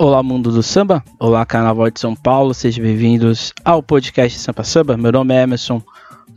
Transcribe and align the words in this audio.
Olá, 0.00 0.22
mundo 0.22 0.52
do 0.52 0.62
samba. 0.62 1.02
Olá, 1.18 1.44
Carnaval 1.44 1.90
de 1.90 1.98
São 1.98 2.14
Paulo. 2.14 2.54
Sejam 2.54 2.84
bem-vindos 2.84 3.52
ao 3.64 3.82
podcast 3.82 4.38
Sampa 4.38 4.62
Samba. 4.62 4.96
Meu 4.96 5.10
nome 5.10 5.34
é 5.34 5.42
Emerson 5.42 5.82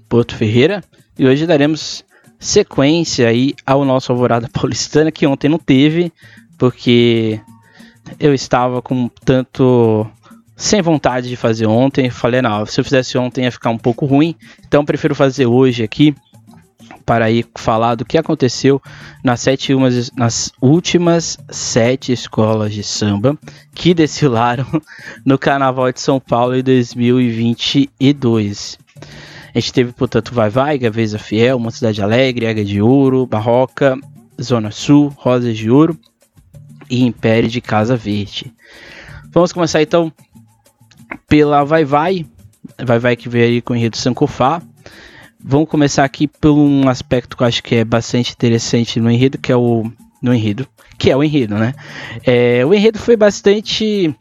Porto 0.09 0.35
Ferreira 0.35 0.83
e 1.15 1.27
hoje 1.27 1.45
daremos 1.45 2.03
sequência 2.39 3.27
aí 3.27 3.53
ao 3.63 3.85
nosso 3.85 4.11
Alvorada 4.11 4.49
Paulistana 4.51 5.11
que 5.11 5.27
ontem 5.27 5.47
não 5.47 5.59
teve, 5.59 6.11
porque 6.57 7.39
eu 8.19 8.33
estava 8.33 8.81
com 8.81 9.07
tanto 9.23 10.07
sem 10.55 10.81
vontade 10.81 11.29
de 11.29 11.35
fazer 11.35 11.67
ontem. 11.67 12.09
Falei, 12.09 12.41
não, 12.41 12.65
se 12.65 12.79
eu 12.79 12.83
fizesse 12.83 13.15
ontem 13.15 13.43
ia 13.43 13.51
ficar 13.51 13.69
um 13.69 13.77
pouco 13.77 14.07
ruim, 14.07 14.35
então 14.65 14.83
prefiro 14.83 15.13
fazer 15.13 15.45
hoje 15.45 15.83
aqui 15.83 16.15
para 17.11 17.29
ir 17.29 17.45
falar 17.55 17.95
do 17.95 18.05
que 18.05 18.17
aconteceu 18.17 18.81
nas, 19.21 19.41
sete 19.41 19.73
umas, 19.73 20.09
nas 20.11 20.49
últimas 20.61 21.37
sete 21.49 22.13
escolas 22.13 22.73
de 22.73 22.85
samba 22.85 23.37
que 23.75 23.91
desfilaram 23.93 24.65
no 25.25 25.37
Carnaval 25.37 25.91
de 25.91 25.99
São 25.99 26.21
Paulo 26.21 26.55
em 26.55 26.63
2022. 26.63 28.79
A 29.53 29.59
gente 29.59 29.73
teve, 29.73 29.91
portanto, 29.91 30.33
Vai 30.33 30.49
Vai, 30.49 30.77
Gaveza 30.77 31.19
Fiel, 31.19 31.57
Uma 31.57 31.69
Cidade 31.69 32.01
Alegre, 32.01 32.47
Águia 32.47 32.63
de 32.63 32.81
Ouro, 32.81 33.25
Barroca, 33.25 33.97
Zona 34.41 34.71
Sul, 34.71 35.13
Rosas 35.17 35.57
de 35.57 35.69
Ouro 35.69 35.99
e 36.89 37.03
Império 37.03 37.49
de 37.49 37.59
Casa 37.59 37.97
Verde. 37.97 38.53
Vamos 39.33 39.51
começar 39.51 39.81
então 39.81 40.13
pela 41.27 41.65
Vai 41.65 41.83
Vai. 41.83 42.25
Vai 42.81 42.99
Vai 42.99 43.17
que 43.17 43.27
veio 43.27 43.47
aí 43.47 43.61
com 43.61 43.73
o 43.73 43.75
enredo 43.75 43.97
Sankofá. 43.97 44.61
Vamos 45.43 45.69
começar 45.69 46.03
aqui 46.03 46.27
por 46.27 46.51
um 46.51 46.87
aspecto 46.87 47.35
que 47.35 47.43
eu 47.43 47.47
acho 47.47 47.63
que 47.63 47.75
é 47.75 47.83
bastante 47.83 48.31
interessante 48.31 48.99
no 48.99 49.09
enredo, 49.09 49.37
que 49.37 49.51
é 49.51 49.55
o. 49.55 49.91
No 50.21 50.33
enredo. 50.33 50.67
Que 50.97 51.09
é 51.09 51.17
o 51.17 51.23
enredo, 51.23 51.57
né? 51.57 51.73
É, 52.23 52.63
o 52.65 52.73
enredo 52.73 52.99
foi 52.99 53.17
bastante. 53.17 54.15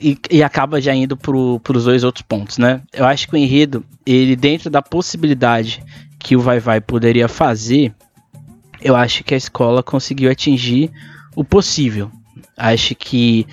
E, 0.00 0.18
e 0.30 0.42
acaba 0.42 0.80
já 0.80 0.94
indo 0.94 1.16
para 1.16 1.36
os 1.36 1.84
dois 1.84 2.02
outros 2.02 2.22
pontos, 2.22 2.58
né? 2.58 2.80
Eu 2.92 3.04
acho 3.04 3.28
que 3.28 3.34
o 3.34 3.36
enredo, 3.36 3.84
ele 4.04 4.36
dentro 4.36 4.70
da 4.70 4.80
possibilidade 4.80 5.82
que 6.18 6.36
o 6.36 6.40
Vai 6.40 6.58
Vai 6.58 6.80
poderia 6.80 7.28
fazer, 7.28 7.94
eu 8.80 8.96
acho 8.96 9.22
que 9.22 9.34
a 9.34 9.38
escola 9.38 9.82
conseguiu 9.82 10.30
atingir 10.30 10.90
o 11.34 11.44
possível. 11.44 12.10
Acho 12.56 12.94
que 12.94 13.46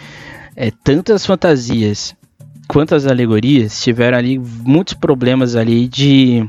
é, 0.56 0.72
tantas 0.72 1.26
fantasias 1.26 2.16
quanto 2.74 2.96
as 2.96 3.06
alegorias 3.06 3.84
tiveram 3.84 4.18
ali 4.18 4.40
muitos 4.40 4.96
problemas 4.96 5.56
ali 5.56 5.88
de 5.88 6.44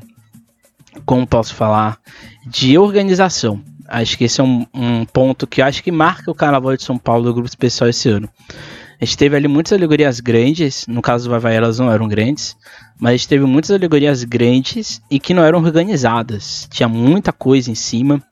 como 1.04 1.26
posso 1.26 1.54
falar 1.54 1.98
de 2.46 2.78
organização. 2.78 3.60
Acho 3.86 4.16
que 4.16 4.24
esse 4.24 4.40
é 4.40 4.44
um, 4.44 4.66
um 4.72 5.04
ponto 5.04 5.46
que 5.46 5.60
acho 5.60 5.82
que 5.82 5.92
marca 5.92 6.30
o 6.30 6.34
Carnaval 6.34 6.74
de 6.78 6.82
São 6.82 6.96
Paulo 6.96 7.24
do 7.24 7.34
grupo 7.34 7.46
especial 7.46 7.90
esse 7.90 8.08
ano. 8.08 8.26
A 8.98 9.04
gente 9.04 9.18
teve 9.18 9.36
ali 9.36 9.46
muitas 9.46 9.74
alegorias 9.74 10.18
grandes 10.18 10.86
no 10.88 11.02
caso 11.02 11.24
do 11.24 11.30
Vai 11.30 11.40
Vai 11.40 11.56
elas 11.56 11.78
não 11.78 11.92
eram 11.92 12.08
grandes 12.08 12.56
mas 12.98 13.10
a 13.10 13.16
gente 13.18 13.28
teve 13.28 13.44
muitas 13.44 13.70
alegorias 13.70 14.24
grandes 14.24 15.02
e 15.10 15.20
que 15.20 15.34
não 15.34 15.44
eram 15.44 15.58
organizadas. 15.58 16.66
Tinha 16.70 16.88
muita 16.88 17.34
coisa 17.34 17.70
em 17.70 17.74
cima 17.74 18.22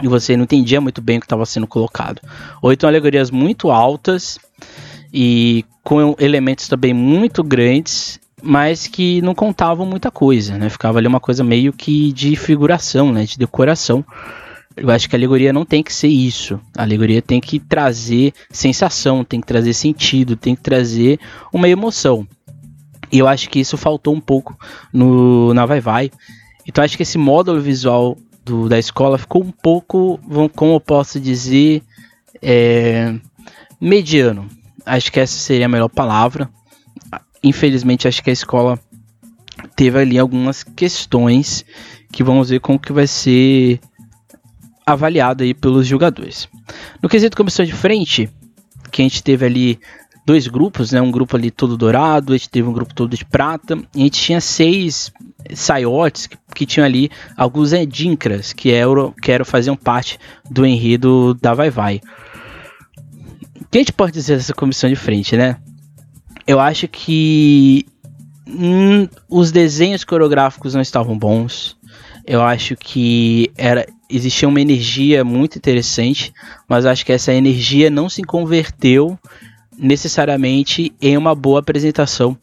e 0.00 0.06
você 0.06 0.36
não 0.36 0.44
entendia 0.44 0.80
muito 0.80 1.02
bem 1.02 1.16
o 1.16 1.20
que 1.20 1.26
estava 1.26 1.44
sendo 1.44 1.66
colocado. 1.66 2.20
Ou 2.62 2.72
então 2.72 2.88
alegorias 2.88 3.32
muito 3.32 3.68
altas 3.70 4.38
e 5.18 5.64
com 5.82 6.14
elementos 6.18 6.68
também 6.68 6.92
muito 6.92 7.42
grandes, 7.42 8.20
mas 8.42 8.86
que 8.86 9.22
não 9.22 9.34
contavam 9.34 9.86
muita 9.86 10.10
coisa, 10.10 10.58
né? 10.58 10.68
Ficava 10.68 10.98
ali 10.98 11.08
uma 11.08 11.18
coisa 11.18 11.42
meio 11.42 11.72
que 11.72 12.12
de 12.12 12.36
figuração, 12.36 13.10
né? 13.10 13.24
De 13.24 13.38
decoração. 13.38 14.04
Eu 14.76 14.90
acho 14.90 15.08
que 15.08 15.16
a 15.16 15.18
alegoria 15.18 15.54
não 15.54 15.64
tem 15.64 15.82
que 15.82 15.90
ser 15.90 16.08
isso. 16.08 16.60
A 16.76 16.82
alegoria 16.82 17.22
tem 17.22 17.40
que 17.40 17.58
trazer 17.58 18.34
sensação, 18.50 19.24
tem 19.24 19.40
que 19.40 19.46
trazer 19.46 19.72
sentido, 19.72 20.36
tem 20.36 20.54
que 20.54 20.60
trazer 20.60 21.18
uma 21.50 21.66
emoção. 21.66 22.28
E 23.10 23.18
eu 23.18 23.26
acho 23.26 23.48
que 23.48 23.58
isso 23.58 23.78
faltou 23.78 24.14
um 24.14 24.20
pouco 24.20 24.54
no 24.92 25.54
na 25.54 25.64
Vai 25.64 25.80
Vai. 25.80 26.10
Então 26.68 26.84
acho 26.84 26.94
que 26.94 27.04
esse 27.04 27.16
módulo 27.16 27.58
visual 27.58 28.18
do, 28.44 28.68
da 28.68 28.78
escola 28.78 29.16
ficou 29.16 29.42
um 29.42 29.50
pouco, 29.50 30.20
como 30.54 30.74
eu 30.74 30.80
posso 30.80 31.18
dizer, 31.18 31.82
é, 32.42 33.14
mediano 33.80 34.46
acho 34.86 35.12
que 35.12 35.20
essa 35.20 35.36
seria 35.36 35.66
a 35.66 35.68
melhor 35.68 35.88
palavra. 35.88 36.48
Infelizmente, 37.42 38.08
acho 38.08 38.22
que 38.22 38.30
a 38.30 38.32
escola 38.32 38.78
teve 39.74 39.98
ali 39.98 40.18
algumas 40.18 40.62
questões 40.62 41.64
que 42.12 42.22
vamos 42.22 42.48
ver 42.48 42.60
como 42.60 42.78
que 42.78 42.92
vai 42.92 43.06
ser 43.06 43.80
avaliado 44.86 45.42
aí 45.42 45.52
pelos 45.52 45.86
jogadores. 45.86 46.48
No 47.02 47.08
quesito 47.08 47.36
comissão 47.36 47.64
de 47.64 47.72
frente, 47.72 48.30
que 48.90 49.02
a 49.02 49.04
gente 49.04 49.22
teve 49.22 49.44
ali 49.44 49.80
dois 50.24 50.46
grupos, 50.46 50.92
né? 50.92 51.00
Um 51.00 51.10
grupo 51.10 51.36
ali 51.36 51.50
todo 51.50 51.76
dourado, 51.76 52.32
a 52.32 52.36
gente 52.36 52.50
teve 52.50 52.68
um 52.68 52.72
grupo 52.72 52.94
todo 52.94 53.16
de 53.16 53.24
prata, 53.24 53.76
e 53.94 54.00
a 54.00 54.04
gente 54.04 54.20
tinha 54.20 54.40
seis 54.40 55.12
saiotes 55.54 56.26
que, 56.26 56.36
que 56.54 56.66
tinham 56.66 56.84
ali 56.84 57.10
alguns 57.36 57.72
edincras 57.72 58.52
que 58.52 58.72
eram, 58.72 59.12
que 59.12 59.30
eram 59.30 59.44
faziam 59.44 59.76
parte 59.76 60.18
do 60.50 60.66
enredo 60.66 61.34
da 61.34 61.54
Vai 61.54 61.70
Vai. 61.70 62.00
Que 63.76 63.80
a 63.80 63.82
gente 63.82 63.92
pode 63.92 64.12
dizer 64.12 64.38
dessa 64.38 64.54
comissão 64.54 64.88
de 64.88 64.96
frente, 64.96 65.36
né? 65.36 65.58
Eu 66.46 66.58
acho 66.58 66.88
que 66.88 67.84
hum, 68.48 69.06
os 69.28 69.52
desenhos 69.52 70.02
coreográficos 70.02 70.72
não 70.72 70.80
estavam 70.80 71.18
bons. 71.18 71.76
Eu 72.26 72.42
acho 72.42 72.74
que 72.74 73.50
era 73.54 73.86
existia 74.08 74.48
uma 74.48 74.62
energia 74.62 75.22
muito 75.22 75.58
interessante, 75.58 76.32
mas 76.66 76.86
acho 76.86 77.04
que 77.04 77.12
essa 77.12 77.34
energia 77.34 77.90
não 77.90 78.08
se 78.08 78.22
converteu 78.22 79.18
necessariamente 79.76 80.90
em 80.98 81.18
uma 81.18 81.34
boa 81.34 81.60
apresentação 81.60 82.34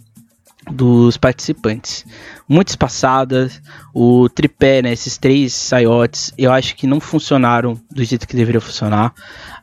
dos 0.72 1.18
participantes. 1.18 2.06
Muitas 2.48 2.76
passadas, 2.76 3.62
o 3.94 4.30
tripé, 4.30 4.82
né, 4.82 4.94
esses 4.94 5.18
três 5.18 5.54
saiotes, 5.54 6.34
eu 6.38 6.52
acho 6.52 6.76
que 6.76 6.88
não 6.88 7.00
funcionaram 7.00 7.80
do 7.92 8.04
jeito 8.04 8.28
que 8.28 8.36
deveriam 8.36 8.62
funcionar. 8.62 9.14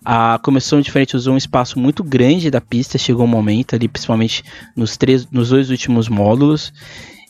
A 0.04 0.38
comissão 0.42 0.80
de 0.80 0.90
frente 0.90 1.16
usou 1.16 1.34
um 1.34 1.38
espaço 1.38 1.78
muito 1.78 2.02
grande 2.02 2.50
da 2.50 2.60
pista, 2.60 2.98
chegou 2.98 3.24
um 3.24 3.28
momento 3.28 3.74
ali, 3.74 3.88
principalmente 3.88 4.42
nos, 4.76 4.96
três, 4.96 5.26
nos 5.30 5.50
dois 5.50 5.70
últimos 5.70 6.08
módulos. 6.08 6.72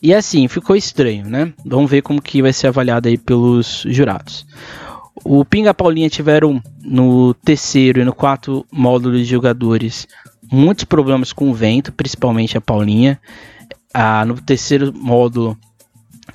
E 0.02 0.14
assim, 0.14 0.48
ficou 0.48 0.74
estranho, 0.74 1.26
né? 1.26 1.52
Vamos 1.64 1.90
ver 1.90 2.02
como 2.02 2.22
que 2.22 2.40
vai 2.40 2.52
ser 2.52 2.68
avaliado 2.68 3.08
aí 3.08 3.18
pelos 3.18 3.84
jurados. 3.86 4.46
O 5.22 5.44
Pinga 5.44 5.74
Paulinha 5.74 6.08
tiveram 6.08 6.62
no 6.82 7.34
terceiro 7.34 8.00
e 8.00 8.04
no 8.04 8.14
quarto 8.14 8.64
módulo 8.72 9.18
de 9.18 9.24
jogadores 9.24 10.08
muitos 10.50 10.84
problemas 10.84 11.32
com 11.32 11.50
o 11.50 11.54
vento, 11.54 11.92
principalmente 11.92 12.58
a 12.58 12.60
Paulinha. 12.60 13.20
Ah, 13.92 14.24
no 14.24 14.40
terceiro 14.40 14.92
módulo, 14.92 15.56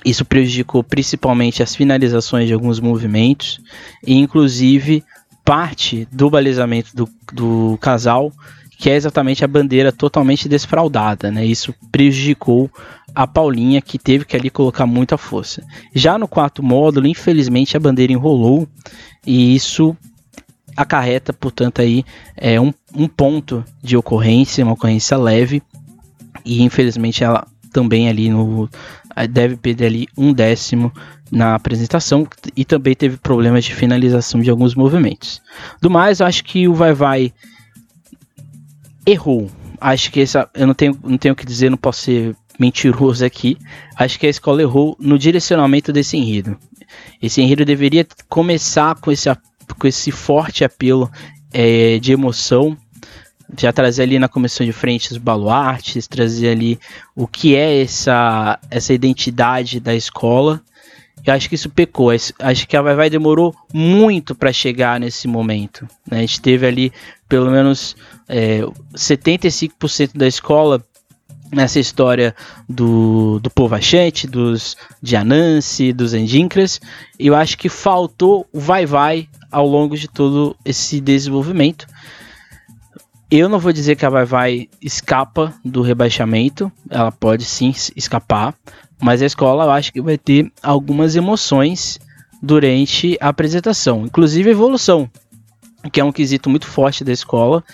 isso 0.04 0.24
prejudicou 0.24 0.82
principalmente 0.82 1.62
as 1.62 1.74
finalizações 1.74 2.46
de 2.46 2.54
alguns 2.54 2.80
movimentos 2.80 3.60
e, 4.06 4.14
inclusive, 4.14 5.02
parte 5.44 6.06
do 6.10 6.28
balizamento 6.28 6.94
do, 6.94 7.08
do 7.32 7.78
casal, 7.80 8.32
que 8.78 8.90
é 8.90 8.96
exatamente 8.96 9.44
a 9.44 9.48
bandeira 9.48 9.90
totalmente 9.90 10.48
desfraudada, 10.48 11.30
né? 11.30 11.44
Isso 11.44 11.74
prejudicou 11.90 12.70
a 13.14 13.26
Paulinha, 13.26 13.80
que 13.80 13.98
teve 13.98 14.26
que 14.26 14.36
ali 14.36 14.50
colocar 14.50 14.84
muita 14.84 15.16
força. 15.16 15.64
Já 15.94 16.18
no 16.18 16.28
quarto 16.28 16.62
módulo, 16.62 17.06
infelizmente, 17.06 17.76
a 17.76 17.80
bandeira 17.80 18.12
enrolou 18.12 18.68
e 19.26 19.54
isso 19.54 19.96
acarreta, 20.76 21.32
portanto, 21.32 21.80
aí 21.80 22.04
é 22.36 22.60
um, 22.60 22.72
um 22.94 23.08
ponto 23.08 23.64
de 23.82 23.96
ocorrência, 23.96 24.64
uma 24.64 24.74
ocorrência 24.74 25.16
leve, 25.16 25.62
e 26.44 26.62
infelizmente 26.62 27.24
ela 27.24 27.46
também 27.72 28.08
ali 28.08 28.30
no 28.30 28.68
deve 29.30 29.56
perder 29.56 29.86
ali 29.86 30.08
um 30.16 30.32
décimo 30.32 30.92
na 31.30 31.54
apresentação 31.54 32.26
e 32.54 32.64
também 32.64 32.94
teve 32.94 33.16
problemas 33.16 33.64
de 33.64 33.74
finalização 33.74 34.40
de 34.40 34.50
alguns 34.50 34.74
movimentos. 34.74 35.40
Do 35.80 35.90
mais, 35.90 36.20
acho 36.20 36.44
que 36.44 36.68
o 36.68 36.74
Vai 36.74 36.92
Vai 36.92 37.32
errou. 39.06 39.50
Acho 39.80 40.10
que 40.10 40.20
essa, 40.20 40.48
eu 40.54 40.66
não 40.66 40.74
tenho, 40.74 40.98
não 41.02 41.16
tenho 41.16 41.32
o 41.32 41.36
que 41.36 41.46
dizer, 41.46 41.70
não 41.70 41.78
posso 41.78 42.02
ser 42.02 42.36
mentiroso 42.58 43.24
aqui. 43.24 43.56
Acho 43.96 44.18
que 44.18 44.26
a 44.26 44.30
escola 44.30 44.62
errou 44.62 44.96
no 45.00 45.18
direcionamento 45.18 45.92
desse 45.92 46.16
enredo. 46.16 46.58
Esse 47.20 47.40
enredo 47.40 47.64
deveria 47.64 48.06
começar 48.28 48.94
com 48.96 49.10
esse, 49.10 49.28
com 49.74 49.86
esse 49.86 50.10
forte 50.10 50.64
apelo 50.64 51.10
é, 51.52 51.98
de 51.98 52.12
emoção 52.12 52.76
já 53.58 53.72
trazer 53.72 54.02
ali 54.02 54.18
na 54.18 54.28
comissão 54.28 54.66
de 54.66 54.72
frente 54.72 55.12
os 55.12 55.18
baluartes, 55.18 56.06
trazer 56.06 56.50
ali 56.50 56.78
o 57.14 57.26
que 57.26 57.54
é 57.54 57.82
essa, 57.82 58.58
essa 58.70 58.92
identidade 58.92 59.78
da 59.78 59.94
escola. 59.94 60.60
Eu 61.24 61.34
acho 61.34 61.48
que 61.48 61.54
isso 61.54 61.70
pecou. 61.70 62.10
Acho 62.10 62.68
que 62.68 62.76
a 62.76 62.82
Vai 62.82 62.94
Vai 62.94 63.10
demorou 63.10 63.54
muito 63.72 64.34
para 64.34 64.52
chegar 64.52 65.00
nesse 65.00 65.26
momento. 65.26 65.88
Né? 66.08 66.18
A 66.18 66.20
gente 66.20 66.40
teve 66.40 66.66
ali 66.66 66.92
pelo 67.28 67.50
menos 67.50 67.96
é, 68.28 68.60
75% 68.94 70.16
da 70.16 70.26
escola 70.26 70.84
nessa 71.52 71.78
história 71.78 72.34
do, 72.68 73.38
do 73.40 73.50
povo 73.50 73.74
achante, 73.74 74.26
dos 74.26 74.76
Dianance, 75.02 75.92
dos 75.92 76.14
Endincras. 76.14 76.80
E 77.18 77.26
eu 77.26 77.34
acho 77.34 77.56
que 77.58 77.68
faltou 77.68 78.46
o 78.52 78.60
Vai 78.60 78.86
Vai 78.86 79.28
ao 79.50 79.66
longo 79.66 79.96
de 79.96 80.08
todo 80.08 80.56
esse 80.64 81.00
desenvolvimento. 81.00 81.86
Eu 83.30 83.48
não 83.48 83.58
vou 83.58 83.72
dizer 83.72 83.96
que 83.96 84.06
a 84.06 84.10
Vai 84.10 84.24
Vai 84.24 84.68
escapa 84.80 85.52
do 85.64 85.82
rebaixamento, 85.82 86.70
ela 86.88 87.10
pode 87.10 87.44
sim 87.44 87.74
escapar, 87.96 88.54
mas 89.00 89.20
a 89.20 89.26
escola 89.26 89.64
eu 89.64 89.70
acho 89.70 89.92
que 89.92 90.00
vai 90.00 90.16
ter 90.16 90.52
algumas 90.62 91.16
emoções 91.16 91.98
durante 92.40 93.16
a 93.20 93.28
apresentação, 93.28 94.04
inclusive 94.04 94.50
evolução, 94.50 95.10
que 95.92 96.00
é 96.00 96.04
um 96.04 96.12
quesito 96.12 96.48
muito 96.48 96.66
forte 96.66 97.02
da 97.02 97.12
escola, 97.12 97.64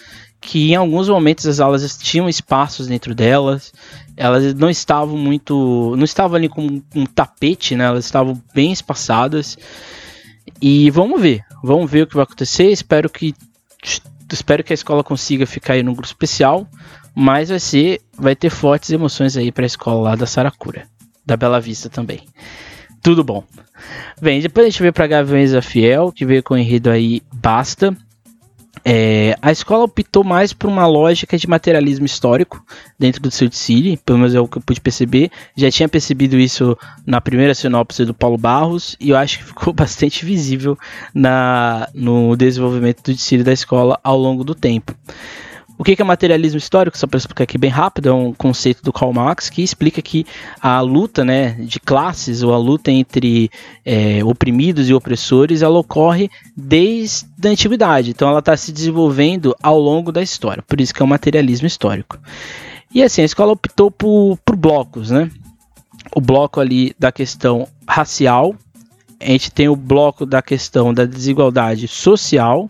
que 0.40 0.72
em 0.72 0.74
alguns 0.74 1.08
momentos 1.08 1.46
as 1.46 1.60
aulas 1.60 1.96
tinham 1.98 2.28
espaços 2.28 2.88
dentro 2.88 3.14
delas, 3.14 3.72
elas 4.16 4.54
não 4.54 4.68
estavam 4.68 5.16
muito, 5.16 5.94
não 5.96 6.04
estavam 6.04 6.36
ali 6.36 6.48
com 6.48 6.82
um 6.94 7.06
tapete, 7.06 7.76
né? 7.76 7.84
Elas 7.84 8.04
estavam 8.04 8.40
bem 8.52 8.72
espaçadas. 8.72 9.56
E 10.60 10.90
vamos 10.90 11.20
ver, 11.20 11.44
vamos 11.62 11.90
ver 11.90 12.02
o 12.02 12.06
que 12.06 12.14
vai 12.14 12.24
acontecer. 12.24 12.70
Espero 12.70 13.08
que 13.08 13.34
espero 14.32 14.64
que 14.64 14.72
a 14.72 14.74
escola 14.74 15.04
consiga 15.04 15.46
ficar 15.46 15.74
aí 15.74 15.82
no 15.82 15.92
grupo 15.92 16.06
especial, 16.06 16.66
mas 17.14 17.50
vai 17.50 17.60
ser, 17.60 18.00
vai 18.16 18.34
ter 18.34 18.50
fortes 18.50 18.90
emoções 18.90 19.36
aí 19.36 19.52
para 19.52 19.64
a 19.64 19.66
escola 19.66 20.10
lá 20.10 20.16
da 20.16 20.26
Saracura, 20.26 20.86
da 21.24 21.36
Bela 21.36 21.60
Vista 21.60 21.90
também. 21.90 22.22
Tudo 23.02 23.22
bom. 23.22 23.44
Bem, 24.20 24.40
depois 24.40 24.66
a 24.66 24.70
gente 24.70 24.80
veio 24.80 24.92
para 24.92 25.06
Gaviões 25.06 25.52
da 25.52 25.60
Fiel, 25.60 26.12
que 26.12 26.24
veio 26.24 26.42
com 26.42 26.54
o 26.54 26.58
enredo 26.58 26.88
aí 26.88 27.20
Basta. 27.32 27.96
É, 28.84 29.36
a 29.40 29.52
escola 29.52 29.84
optou 29.84 30.24
mais 30.24 30.52
por 30.52 30.68
uma 30.68 30.86
lógica 30.86 31.38
de 31.38 31.48
materialismo 31.48 32.04
histórico 32.04 32.64
dentro 32.98 33.22
do 33.22 33.30
seu 33.30 33.50
City, 33.50 33.98
pelo 34.04 34.18
menos 34.18 34.34
é 34.34 34.40
o 34.40 34.48
que 34.48 34.58
eu 34.58 34.62
pude 34.62 34.80
perceber. 34.80 35.30
Já 35.56 35.70
tinha 35.70 35.88
percebido 35.88 36.38
isso 36.38 36.76
na 37.06 37.20
primeira 37.20 37.54
sinopse 37.54 38.04
do 38.04 38.14
Paulo 38.14 38.38
Barros 38.38 38.96
e 39.00 39.10
eu 39.10 39.16
acho 39.16 39.38
que 39.38 39.44
ficou 39.44 39.72
bastante 39.74 40.24
visível 40.24 40.76
na, 41.14 41.88
no 41.94 42.36
desenvolvimento 42.36 43.02
do 43.02 43.16
City 43.16 43.42
da 43.42 43.52
escola 43.52 43.98
ao 44.02 44.18
longo 44.18 44.42
do 44.42 44.54
tempo. 44.54 44.94
O 45.78 45.84
que 45.84 46.00
é 46.00 46.04
materialismo 46.04 46.58
histórico? 46.58 46.96
Só 46.96 47.06
para 47.06 47.18
explicar 47.18 47.44
aqui 47.44 47.58
bem 47.58 47.70
rápido, 47.70 48.08
é 48.08 48.12
um 48.12 48.32
conceito 48.32 48.82
do 48.82 48.92
Karl 48.92 49.12
Marx 49.12 49.48
que 49.48 49.62
explica 49.62 50.00
que 50.02 50.26
a 50.60 50.80
luta 50.80 51.24
né, 51.24 51.52
de 51.52 51.80
classes, 51.80 52.42
ou 52.42 52.52
a 52.52 52.58
luta 52.58 52.90
entre 52.90 53.50
é, 53.84 54.22
oprimidos 54.22 54.88
e 54.88 54.94
opressores, 54.94 55.62
ela 55.62 55.78
ocorre 55.78 56.30
desde 56.56 57.26
a 57.48 57.50
antiguidade. 57.50 58.10
Então 58.10 58.28
ela 58.28 58.38
está 58.38 58.56
se 58.56 58.70
desenvolvendo 58.70 59.56
ao 59.62 59.78
longo 59.78 60.12
da 60.12 60.22
história. 60.22 60.62
Por 60.62 60.80
isso 60.80 60.94
que 60.94 61.02
é 61.02 61.04
o 61.04 61.08
materialismo 61.08 61.66
histórico. 61.66 62.18
E 62.94 63.02
assim, 63.02 63.22
a 63.22 63.24
escola 63.24 63.52
optou 63.52 63.90
por, 63.90 64.38
por 64.44 64.54
blocos, 64.54 65.10
né? 65.10 65.30
O 66.14 66.20
bloco 66.20 66.60
ali 66.60 66.94
da 66.98 67.10
questão 67.10 67.66
racial, 67.88 68.54
a 69.18 69.26
gente 69.26 69.50
tem 69.50 69.68
o 69.68 69.76
bloco 69.76 70.26
da 70.26 70.42
questão 70.42 70.92
da 70.92 71.06
desigualdade 71.06 71.88
social 71.88 72.68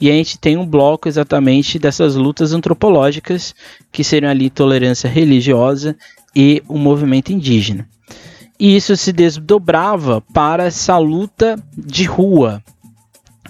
e 0.00 0.08
a 0.10 0.12
gente 0.12 0.38
tem 0.38 0.56
um 0.56 0.66
bloco 0.66 1.08
exatamente 1.08 1.78
dessas 1.78 2.14
lutas 2.14 2.52
antropológicas, 2.52 3.54
que 3.90 4.04
seriam 4.04 4.30
ali 4.30 4.48
tolerância 4.48 5.08
religiosa 5.08 5.96
e 6.34 6.62
o 6.68 6.78
movimento 6.78 7.32
indígena. 7.32 7.88
E 8.58 8.76
isso 8.76 8.96
se 8.96 9.12
desdobrava 9.12 10.20
para 10.32 10.64
essa 10.64 10.98
luta 10.98 11.58
de 11.76 12.04
rua, 12.04 12.62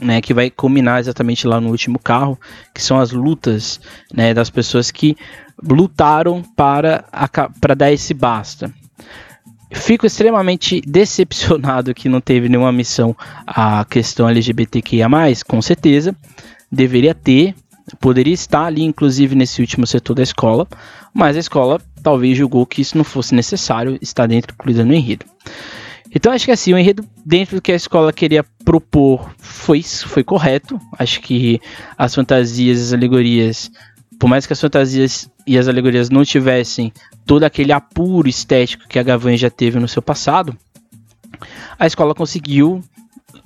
né, 0.00 0.20
que 0.20 0.32
vai 0.32 0.50
culminar 0.50 1.00
exatamente 1.00 1.46
lá 1.46 1.60
no 1.60 1.70
último 1.70 1.98
carro, 1.98 2.38
que 2.74 2.82
são 2.82 2.98
as 2.98 3.10
lutas 3.10 3.80
né, 4.12 4.32
das 4.32 4.48
pessoas 4.48 4.90
que 4.90 5.16
lutaram 5.62 6.42
para, 6.56 7.04
para 7.60 7.74
dar 7.74 7.92
esse 7.92 8.14
basta. 8.14 8.72
Fico 9.70 10.06
extremamente 10.06 10.80
decepcionado 10.86 11.94
que 11.94 12.08
não 12.08 12.20
teve 12.20 12.48
nenhuma 12.48 12.72
missão 12.72 13.16
a 13.46 13.84
questão 13.84 14.28
LGBTQIA, 14.28 15.08
com 15.46 15.60
certeza. 15.60 16.14
Deveria 16.70 17.14
ter, 17.14 17.54
poderia 18.00 18.34
estar 18.34 18.64
ali, 18.66 18.82
inclusive, 18.82 19.34
nesse 19.34 19.60
último 19.60 19.86
setor 19.86 20.14
da 20.14 20.22
escola, 20.22 20.66
mas 21.14 21.36
a 21.36 21.40
escola 21.40 21.80
talvez 22.02 22.36
julgou 22.36 22.66
que 22.66 22.80
isso 22.80 22.96
não 22.96 23.04
fosse 23.04 23.34
necessário 23.34 23.98
estar 24.00 24.26
dentro, 24.26 24.54
incluído 24.54 24.84
no 24.84 24.94
enredo. 24.94 25.26
Então 26.14 26.32
acho 26.32 26.46
que 26.46 26.50
assim, 26.50 26.72
o 26.72 26.78
enredo 26.78 27.04
dentro 27.24 27.56
do 27.56 27.62
que 27.62 27.72
a 27.72 27.76
escola 27.76 28.12
queria 28.12 28.44
propor 28.64 29.30
foi, 29.38 29.82
foi 29.82 30.24
correto. 30.24 30.80
Acho 30.98 31.20
que 31.20 31.60
as 31.96 32.14
fantasias, 32.14 32.80
as 32.80 32.92
alegorias, 32.92 33.70
por 34.18 34.28
mais 34.28 34.46
que 34.46 34.52
as 34.52 34.60
fantasias 34.60 35.30
e 35.46 35.56
as 35.56 35.68
alegorias 35.68 36.10
não 36.10 36.24
tivessem 36.24 36.92
todo 37.24 37.44
aquele 37.44 37.72
apuro 37.72 38.28
estético 38.28 38.88
que 38.88 38.98
a 38.98 39.02
Gavan 39.02 39.36
já 39.36 39.50
teve 39.50 39.78
no 39.78 39.88
seu 39.88 40.02
passado, 40.02 40.56
a 41.78 41.86
escola 41.86 42.14
conseguiu 42.14 42.82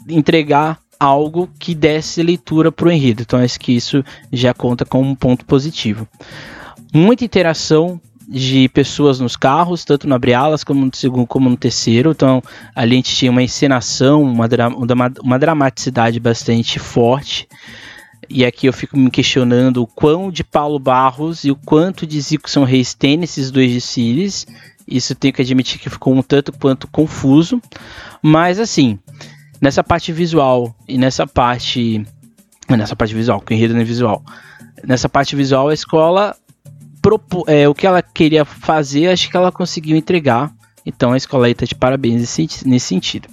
entregar 0.08 0.80
algo 0.98 1.48
que 1.58 1.74
desse 1.74 2.22
leitura 2.22 2.70
para 2.70 2.86
o 2.86 2.90
enredo. 2.90 3.22
Então 3.22 3.40
acho 3.40 3.58
que 3.58 3.72
isso 3.72 4.04
já 4.32 4.54
conta 4.54 4.84
como 4.84 5.10
um 5.10 5.14
ponto 5.14 5.44
positivo. 5.44 6.08
Muita 6.94 7.24
interação 7.24 8.00
de 8.28 8.68
pessoas 8.68 9.18
nos 9.18 9.36
carros, 9.36 9.84
tanto 9.84 10.06
no 10.08 10.14
abre-alas 10.14 10.62
como 10.62 10.86
no 10.86 10.94
segundo 10.94 11.26
como 11.26 11.50
no 11.50 11.56
terceiro. 11.56 12.12
Então 12.12 12.42
ali 12.74 12.94
a 12.94 12.96
gente 12.96 13.14
tinha 13.14 13.30
uma 13.30 13.42
encenação, 13.42 14.22
uma, 14.22 14.46
uma, 14.46 15.12
uma 15.22 15.38
dramaticidade 15.38 16.18
bastante 16.20 16.78
forte. 16.78 17.48
E 18.34 18.46
aqui 18.46 18.66
eu 18.66 18.72
fico 18.72 18.96
me 18.96 19.10
questionando 19.10 19.82
o 19.82 19.86
quão 19.86 20.30
de 20.30 20.42
Paulo 20.42 20.78
Barros 20.78 21.44
e 21.44 21.50
o 21.50 21.54
quanto 21.54 22.06
de 22.06 22.18
Zico 22.18 22.48
São 22.48 22.64
Reis 22.64 22.94
tem 22.94 23.18
nesses 23.18 23.50
dois 23.50 23.70
desfiles. 23.70 24.46
Isso 24.88 25.14
tenho 25.14 25.34
que 25.34 25.42
admitir 25.42 25.78
que 25.78 25.90
ficou 25.90 26.14
um 26.14 26.22
tanto 26.22 26.50
quanto 26.50 26.88
confuso. 26.88 27.60
Mas 28.22 28.58
assim, 28.58 28.98
nessa 29.60 29.84
parte 29.84 30.12
visual 30.12 30.74
e 30.88 30.96
nessa 30.96 31.26
parte. 31.26 32.06
Nessa 32.70 32.96
parte 32.96 33.14
visual, 33.14 33.38
que 33.38 33.52
enredo 33.52 33.74
não 33.74 33.82
é 33.82 33.84
visual. 33.84 34.24
Nessa 34.82 35.10
parte 35.10 35.36
visual, 35.36 35.68
a 35.68 35.74
escola. 35.74 36.34
É, 37.48 37.68
o 37.68 37.74
que 37.74 37.86
ela 37.86 38.00
queria 38.00 38.46
fazer, 38.46 39.08
acho 39.08 39.28
que 39.28 39.36
ela 39.36 39.52
conseguiu 39.52 39.94
entregar. 39.94 40.50
Então 40.86 41.12
a 41.12 41.18
escola 41.18 41.48
aí 41.48 41.54
tá 41.54 41.66
de 41.66 41.74
parabéns 41.74 42.20
nesse, 42.20 42.66
nesse 42.66 42.86
sentido. 42.86 43.28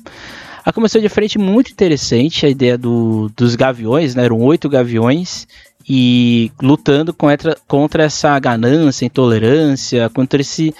A 0.70 0.72
começou 0.72 1.02
de 1.02 1.10
frente 1.10 1.40
muito 1.40 1.72
interessante 1.72 2.46
a 2.46 2.50
ideia 2.50 2.78
do, 2.78 3.28
dos 3.36 3.56
gaviões, 3.56 4.14
né? 4.14 4.26
Eram 4.26 4.40
oito 4.42 4.70
gaviões 4.70 5.48
e 5.90 6.52
lutando 6.62 7.12
contra, 7.12 7.58
contra 7.68 8.04
essa 8.04 8.38
ganância, 8.38 9.04
intolerância, 9.04 10.12
contra 10.12 10.42
esse, 10.42 10.72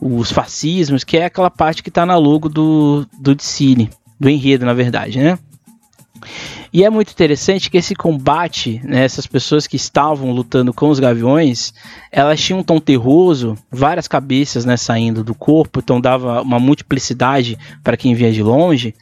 os 0.00 0.32
fascismos, 0.32 1.04
que 1.04 1.16
é 1.16 1.26
aquela 1.26 1.48
parte 1.48 1.80
que 1.80 1.90
está 1.90 2.04
na 2.04 2.16
logo 2.16 2.48
do, 2.48 3.06
do 3.20 3.36
Dicine, 3.36 3.88
do 4.18 4.28
enredo, 4.28 4.66
na 4.66 4.74
verdade, 4.74 5.20
né? 5.20 5.38
E 6.72 6.82
é 6.82 6.90
muito 6.90 7.12
interessante 7.12 7.70
que 7.70 7.78
esse 7.78 7.94
combate, 7.94 8.80
né, 8.82 9.04
essas 9.04 9.28
pessoas 9.28 9.68
que 9.68 9.76
estavam 9.76 10.32
lutando 10.32 10.74
com 10.74 10.90
os 10.90 10.98
gaviões, 10.98 11.72
elas 12.10 12.40
tinham 12.40 12.58
um 12.58 12.64
tom 12.64 12.80
terroso, 12.80 13.56
várias 13.70 14.08
cabeças 14.08 14.64
né, 14.64 14.76
saindo 14.76 15.22
do 15.22 15.36
corpo, 15.36 15.78
então 15.78 16.00
dava 16.00 16.42
uma 16.42 16.58
multiplicidade 16.58 17.56
para 17.84 17.96
quem 17.96 18.12
via 18.12 18.32
de 18.32 18.42
longe. 18.42 18.92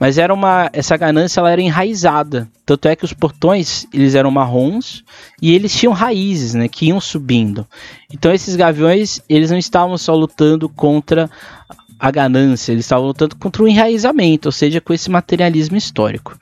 Mas 0.00 0.16
era 0.16 0.32
uma 0.32 0.70
essa 0.72 0.96
ganância 0.96 1.40
ela 1.40 1.50
era 1.50 1.60
enraizada. 1.60 2.48
Tanto 2.64 2.88
é 2.88 2.96
que 2.96 3.04
os 3.04 3.12
portões, 3.12 3.86
eles 3.92 4.14
eram 4.14 4.30
marrons 4.30 5.04
e 5.42 5.54
eles 5.54 5.76
tinham 5.76 5.92
raízes, 5.92 6.54
né, 6.54 6.66
que 6.68 6.86
iam 6.86 6.98
subindo. 6.98 7.66
Então 8.10 8.32
esses 8.32 8.56
gaviões, 8.56 9.20
eles 9.28 9.50
não 9.50 9.58
estavam 9.58 9.98
só 9.98 10.14
lutando 10.14 10.70
contra 10.70 11.30
a 11.98 12.10
ganância, 12.10 12.72
eles 12.72 12.86
estavam 12.86 13.08
lutando 13.08 13.36
contra 13.36 13.62
o 13.62 13.68
enraizamento, 13.68 14.48
ou 14.48 14.52
seja, 14.52 14.80
com 14.80 14.94
esse 14.94 15.10
materialismo 15.10 15.76
histórico. 15.76 16.38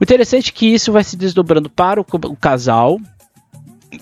O 0.00 0.04
interessante 0.04 0.50
é 0.50 0.54
que 0.54 0.66
isso 0.66 0.92
vai 0.92 1.02
se 1.02 1.16
desdobrando 1.16 1.68
para 1.68 2.00
o, 2.00 2.04
o 2.04 2.36
casal, 2.36 3.00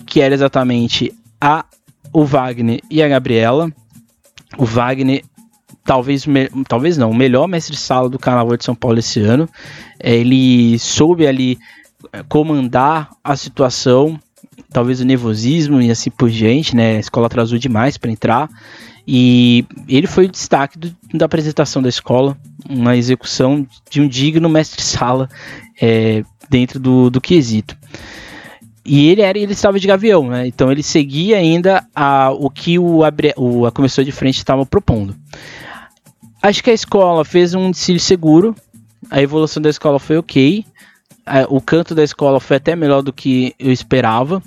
que 0.05 0.21
era 0.21 0.35
exatamente 0.35 1.11
a 1.41 1.65
o 2.13 2.23
Wagner 2.23 2.79
e 2.91 3.01
a 3.01 3.07
Gabriela. 3.07 3.71
O 4.55 4.65
Wagner 4.65 5.23
talvez, 5.87 6.25
me, 6.27 6.49
talvez 6.67 6.97
não, 6.97 7.09
o 7.09 7.15
melhor 7.15 7.47
mestre-sala 7.47 8.09
do 8.09 8.19
Carnaval 8.19 8.57
de 8.57 8.65
São 8.65 8.75
Paulo 8.75 8.99
esse 8.99 9.21
ano. 9.21 9.49
É, 9.97 10.13
ele 10.13 10.77
soube 10.77 11.25
ali 11.25 11.57
é, 12.11 12.21
comandar 12.23 13.09
a 13.23 13.37
situação, 13.37 14.19
talvez 14.69 14.99
o 14.99 15.05
nervosismo 15.05 15.81
e 15.81 15.89
assim 15.89 16.11
por 16.11 16.29
diante, 16.29 16.75
né? 16.75 16.97
A 16.97 16.99
escola 16.99 17.27
atrasou 17.27 17.57
demais 17.57 17.97
para 17.97 18.11
entrar. 18.11 18.49
E 19.07 19.65
ele 19.87 20.05
foi 20.05 20.25
o 20.25 20.29
destaque 20.29 20.77
do, 20.77 20.93
da 21.13 21.25
apresentação 21.25 21.81
da 21.81 21.87
escola, 21.87 22.37
uma 22.69 22.97
execução 22.97 23.65
de 23.89 24.01
um 24.01 24.07
digno 24.09 24.49
mestre-sala 24.49 25.29
é, 25.81 26.21
dentro 26.49 26.81
do, 26.81 27.09
do 27.09 27.21
quesito. 27.21 27.77
E 28.83 29.07
ele 29.07 29.21
era 29.21 29.37
ele 29.37 29.53
estava 29.53 29.79
de 29.79 29.87
gavião, 29.87 30.27
né? 30.29 30.47
Então 30.47 30.69
ele 30.69 30.83
seguia 30.83 31.37
ainda 31.37 31.85
a, 31.95 32.29
o 32.31 32.49
que 32.49 32.77
o, 32.77 32.99
o 33.37 33.65
a 33.65 33.71
comissão 33.71 34.03
de 34.03 34.11
frente 34.11 34.37
estava 34.37 34.65
propondo. 34.65 35.15
Acho 36.41 36.63
que 36.63 36.69
a 36.69 36.73
escola 36.73 37.25
fez 37.25 37.53
um 37.53 37.71
desfile 37.71 37.99
seguro. 37.99 38.55
A 39.09 39.21
evolução 39.21 39.61
da 39.61 39.69
escola 39.69 39.99
foi 39.99 40.17
ok. 40.17 40.65
O 41.49 41.59
canto 41.59 41.93
da 41.93 42.03
escola 42.03 42.39
foi 42.39 42.57
até 42.57 42.75
melhor 42.75 43.01
do 43.01 43.11
que 43.11 43.53
eu 43.59 43.71
esperava. 43.71 44.41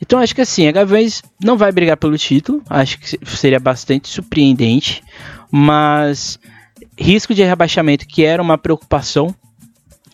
Então 0.00 0.18
acho 0.18 0.34
que 0.34 0.40
assim, 0.40 0.66
a 0.66 0.72
Gaviões 0.72 1.22
não 1.42 1.56
vai 1.56 1.70
brigar 1.70 1.96
pelo 1.96 2.16
título. 2.16 2.62
Acho 2.70 2.98
que 2.98 3.18
seria 3.26 3.60
bastante 3.60 4.08
surpreendente. 4.08 5.02
Mas 5.50 6.38
risco 6.98 7.34
de 7.34 7.42
rebaixamento, 7.42 8.06
que 8.06 8.24
era 8.24 8.40
uma 8.40 8.56
preocupação, 8.56 9.34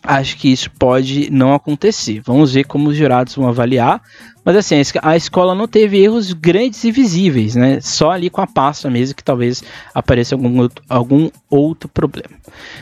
acho 0.03 0.37
que 0.37 0.49
isso 0.49 0.71
pode 0.73 1.31
não 1.31 1.55
acontecer. 1.55 2.21
Vamos 2.25 2.53
ver 2.53 2.65
como 2.65 2.89
os 2.89 2.97
jurados 2.97 3.35
vão 3.35 3.49
avaliar. 3.49 4.03
Mas 4.49 4.57
assim, 4.57 4.77
a 5.03 5.15
escola 5.15 5.55
não 5.55 5.69
teve 5.69 6.03
erros 6.03 6.33
grandes 6.33 6.83
e 6.83 6.91
visíveis, 6.91 7.55
né? 7.55 7.83
Só 7.83 8.13
ali 8.13 8.31
com 8.31 8.41
a 8.41 8.47
pasta 8.47 8.89
mesmo 8.89 9.15
que 9.15 9.23
talvez 9.23 9.63
apareça 9.95 10.35
algum 10.35 10.59
outro, 10.59 10.83
algum 10.89 11.29
outro 11.51 11.87
problema. 11.87 12.31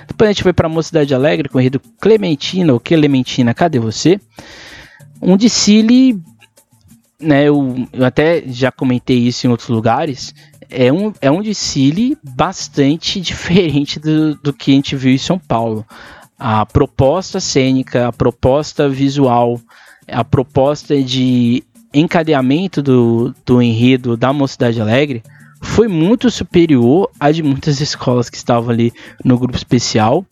Depois 0.06 0.28
a 0.28 0.32
gente 0.32 0.44
foi 0.44 0.52
para 0.52 0.68
a 0.68 0.70
Mocidade 0.70 1.12
Alegre, 1.12 1.48
corrido 1.48 1.80
Clementina 2.00 2.72
ou 2.72 2.78
Clementina, 2.78 3.52
cadê 3.52 3.80
você? 3.80 4.20
Um 5.20 5.36
desfile, 5.36 6.22
né? 7.20 7.48
Eu, 7.48 7.88
eu 7.92 8.04
até 8.04 8.44
já 8.46 8.70
comentei 8.70 9.18
isso 9.18 9.44
em 9.44 9.50
outros 9.50 9.68
lugares. 9.68 10.32
É 10.70 10.92
um, 10.92 11.12
é 11.20 11.32
um 11.32 11.42
desfile 11.42 12.16
bastante 12.22 13.18
diferente 13.20 13.98
do, 13.98 14.36
do 14.36 14.52
que 14.52 14.70
a 14.70 14.74
gente 14.74 14.94
viu 14.94 15.12
em 15.12 15.18
São 15.18 15.36
Paulo 15.36 15.84
a 16.38 16.64
proposta 16.64 17.40
cênica, 17.40 18.06
a 18.06 18.12
proposta 18.12 18.88
visual, 18.88 19.60
a 20.08 20.24
proposta 20.24 21.02
de 21.02 21.62
encadeamento 21.92 22.82
do, 22.82 23.34
do 23.44 23.62
enredo 23.62 24.16
da 24.16 24.32
Mocidade 24.32 24.80
Alegre 24.80 25.22
foi 25.60 25.88
muito 25.88 26.30
superior 26.30 27.10
à 27.18 27.30
de 27.30 27.42
muitas 27.42 27.80
escolas 27.80 28.28
que 28.28 28.36
estavam 28.36 28.70
ali 28.70 28.92
no 29.24 29.38
grupo 29.38 29.56
especial. 29.56 30.24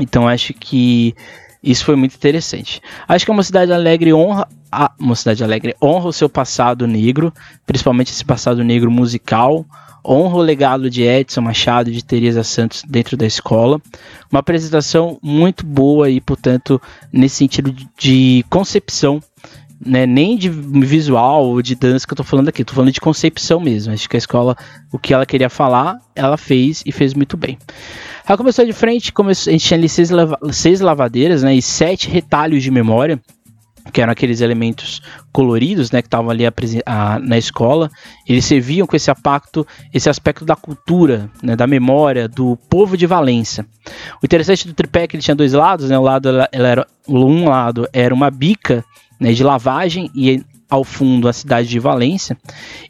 Então 0.00 0.28
acho 0.28 0.54
que 0.54 1.14
isso 1.62 1.84
foi 1.84 1.96
muito 1.96 2.14
interessante. 2.14 2.80
Acho 3.08 3.24
que 3.24 3.30
a 3.30 3.34
Mocidade 3.34 3.72
Alegre 3.72 4.12
honra 4.12 4.48
a 4.70 4.90
Mocidade 4.98 5.44
Alegre 5.44 5.76
honra 5.80 6.08
o 6.08 6.12
seu 6.12 6.28
passado 6.28 6.84
negro, 6.86 7.32
principalmente 7.64 8.10
esse 8.10 8.24
passado 8.24 8.64
negro 8.64 8.90
musical, 8.90 9.64
honra 10.06 10.36
o 10.36 10.42
legado 10.42 10.90
de 10.90 11.02
Edson 11.02 11.40
Machado 11.40 11.90
e 11.90 11.92
de 11.92 12.04
Teresa 12.04 12.44
Santos 12.44 12.82
dentro 12.86 13.16
da 13.16 13.26
escola. 13.26 13.80
Uma 14.30 14.40
apresentação 14.40 15.18
muito 15.22 15.64
boa 15.64 16.10
e, 16.10 16.20
portanto, 16.20 16.80
nesse 17.12 17.36
sentido 17.36 17.74
de 17.98 18.44
concepção, 18.50 19.22
né, 19.84 20.06
nem 20.06 20.36
de 20.36 20.48
visual 20.48 21.46
ou 21.46 21.62
de 21.62 21.74
dança 21.74 22.06
que 22.06 22.12
eu 22.12 22.16
tô 22.16 22.24
falando 22.24 22.48
aqui, 22.48 22.64
tô 22.64 22.74
falando 22.74 22.92
de 22.92 23.00
concepção 23.00 23.60
mesmo. 23.60 23.92
Acho 23.92 24.08
que 24.08 24.16
a 24.16 24.18
escola, 24.18 24.56
o 24.92 24.98
que 24.98 25.12
ela 25.12 25.26
queria 25.26 25.50
falar, 25.50 25.98
ela 26.14 26.36
fez 26.36 26.82
e 26.86 26.92
fez 26.92 27.14
muito 27.14 27.36
bem. 27.36 27.58
Ela 28.26 28.38
começou 28.38 28.64
de 28.64 28.72
frente, 28.72 29.12
começou, 29.12 29.50
a 29.50 29.52
gente 29.52 29.66
tinha 29.66 29.78
ali 29.78 29.88
seis, 29.88 30.10
lava, 30.10 30.38
seis 30.50 30.80
lavadeiras 30.80 31.42
né, 31.42 31.54
e 31.54 31.60
sete 31.60 32.08
retalhos 32.08 32.62
de 32.62 32.70
memória 32.70 33.20
que 33.92 34.00
eram 34.00 34.12
aqueles 34.12 34.40
elementos 34.40 35.02
coloridos, 35.32 35.90
né, 35.90 36.00
que 36.00 36.06
estavam 36.06 36.30
ali 36.30 36.46
a, 36.46 36.52
a, 36.86 37.18
na 37.18 37.36
escola, 37.36 37.90
eles 38.26 38.44
serviam 38.44 38.86
com 38.86 38.96
esse 38.96 39.10
aspecto, 39.10 39.66
esse 39.92 40.08
aspecto 40.08 40.44
da 40.44 40.56
cultura, 40.56 41.30
né, 41.42 41.54
da 41.54 41.66
memória 41.66 42.28
do 42.28 42.56
povo 42.68 42.96
de 42.96 43.06
Valença. 43.06 43.66
O 44.22 44.24
interessante 44.24 44.66
do 44.66 44.74
tripé 44.74 45.02
é 45.02 45.06
que 45.06 45.16
ele 45.16 45.22
tinha 45.22 45.34
dois 45.34 45.52
lados, 45.52 45.90
né, 45.90 45.98
o 45.98 46.02
lado 46.02 46.28
ela, 46.28 46.48
ela 46.50 46.68
era 46.68 46.86
um 47.06 47.48
lado 47.48 47.86
era 47.92 48.14
uma 48.14 48.30
bica 48.30 48.84
né, 49.20 49.32
de 49.32 49.44
lavagem 49.44 50.10
e 50.14 50.42
ao 50.74 50.84
fundo 50.84 51.28
a 51.28 51.32
cidade 51.32 51.68
de 51.68 51.78
Valência, 51.78 52.36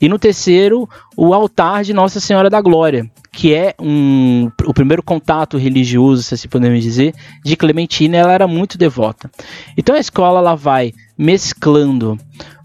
e 0.01 0.09
no 0.09 0.19
terceiro 0.19 0.89
o 1.17 1.33
altar 1.33 1.85
de 1.85 1.93
Nossa 1.93 2.21
Senhora 2.21 2.51
da 2.51 2.61
Glória, 2.61 3.11
que 3.33 3.55
é 3.55 3.75
um, 3.81 4.51
o 4.65 4.73
primeiro 4.73 5.03
contato 5.03 5.59
religioso, 5.59 6.23
se 6.23 6.35
assim 6.35 6.49
podemos 6.49 6.83
dizer, 6.83 7.15
de 7.45 7.57
Clementina, 7.57 8.17
ela 8.17 8.33
era 8.33 8.47
muito 8.47 8.79
devota. 8.79 9.31
Então 9.77 9.95
a 9.95 10.01
escola 10.01 10.39
ela 10.39 10.55
vai 10.55 10.93
mesclando 11.17 12.19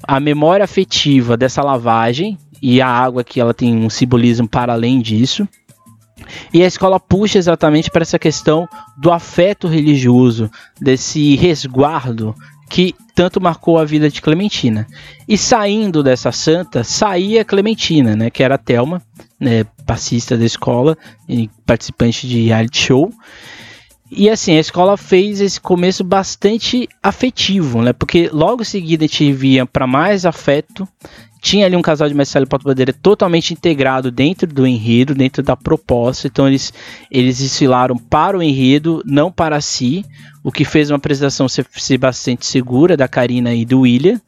a 0.03 0.19
memória 0.19 0.63
afetiva 0.63 1.35
dessa 1.35 1.61
lavagem 1.61 2.37
e 2.61 2.81
a 2.81 2.87
água 2.87 3.23
que 3.23 3.39
ela 3.39 3.53
tem 3.53 3.75
um 3.75 3.89
simbolismo 3.89 4.47
para 4.47 4.73
além 4.73 5.01
disso. 5.01 5.47
E 6.53 6.63
a 6.63 6.67
escola 6.67 6.99
puxa 6.99 7.37
exatamente 7.37 7.89
para 7.89 8.01
essa 8.01 8.19
questão 8.19 8.67
do 8.97 9.11
afeto 9.11 9.67
religioso, 9.67 10.49
desse 10.79 11.35
resguardo 11.35 12.35
que 12.69 12.93
tanto 13.15 13.41
marcou 13.41 13.77
a 13.77 13.83
vida 13.83 14.09
de 14.09 14.21
Clementina. 14.21 14.87
E 15.27 15.37
saindo 15.37 16.03
dessa 16.03 16.31
santa, 16.31 16.83
saía 16.83 17.43
Clementina, 17.43 18.15
né, 18.15 18.29
que 18.29 18.43
era 18.43 18.55
a 18.55 18.59
Thelma, 18.59 19.01
né, 19.39 19.65
passista 19.85 20.37
da 20.37 20.45
escola 20.45 20.97
e 21.27 21.49
participante 21.65 22.27
de 22.27 22.45
reality 22.45 22.77
show. 22.77 23.11
E 24.11 24.29
assim, 24.29 24.57
a 24.57 24.59
escola 24.59 24.97
fez 24.97 25.39
esse 25.39 25.59
começo 25.59 26.03
bastante 26.03 26.87
afetivo, 27.01 27.81
né? 27.81 27.93
Porque 27.93 28.27
logo 28.33 28.63
em 28.63 28.65
seguida 28.65 29.05
a 29.05 29.07
gente 29.07 29.31
via 29.31 29.67
para 29.67 29.85
mais 29.85 30.25
afeto. 30.25 30.87
Tinha 31.41 31.65
ali 31.65 31.75
um 31.75 31.81
casal 31.81 32.07
de 32.07 32.13
Marcelo 32.13 32.45
e 32.45 32.49
Paulo 32.49 32.65
Bandeira 32.65 32.91
totalmente 32.91 33.53
integrado 33.53 34.11
dentro 34.11 34.45
do 34.45 34.67
enredo, 34.67 35.15
dentro 35.15 35.41
da 35.41 35.55
proposta. 35.55 36.27
Então 36.27 36.47
eles, 36.47 36.73
eles 37.09 37.37
desfilaram 37.37 37.97
para 37.97 38.37
o 38.37 38.43
enredo, 38.43 39.01
não 39.05 39.31
para 39.31 39.61
si, 39.61 40.05
o 40.43 40.51
que 40.51 40.65
fez 40.65 40.89
uma 40.89 40.97
apresentação 40.97 41.47
ser, 41.47 41.65
ser 41.71 41.97
bastante 41.97 42.45
segura 42.45 42.97
da 42.97 43.07
Karina 43.07 43.53
e 43.53 43.65
do 43.65 43.81
William. 43.81 44.19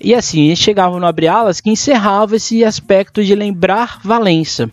E 0.00 0.14
assim, 0.14 0.46
eles 0.46 0.58
chegavam 0.58 0.98
no 0.98 1.06
Abre 1.06 1.28
Alas 1.28 1.60
que 1.60 1.70
encerrava 1.70 2.36
esse 2.36 2.64
aspecto 2.64 3.24
de 3.24 3.34
lembrar 3.34 4.00
Valença, 4.02 4.70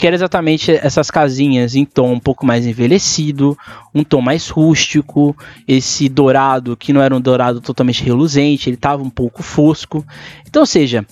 que 0.00 0.06
era 0.06 0.16
exatamente 0.16 0.72
essas 0.72 1.10
casinhas 1.10 1.74
em 1.74 1.84
tom 1.84 2.14
um 2.14 2.18
pouco 2.18 2.46
mais 2.46 2.64
envelhecido, 2.64 3.54
um 3.94 4.02
tom 4.02 4.22
mais 4.22 4.48
rústico, 4.48 5.36
esse 5.68 6.08
dourado 6.08 6.74
que 6.74 6.90
não 6.90 7.02
era 7.02 7.14
um 7.14 7.20
dourado 7.20 7.60
totalmente 7.60 8.02
reluzente, 8.02 8.70
ele 8.70 8.76
estava 8.76 9.02
um 9.02 9.10
pouco 9.10 9.42
fosco. 9.42 10.02
Então, 10.48 10.62
ou 10.62 10.66
seja, 10.66 11.04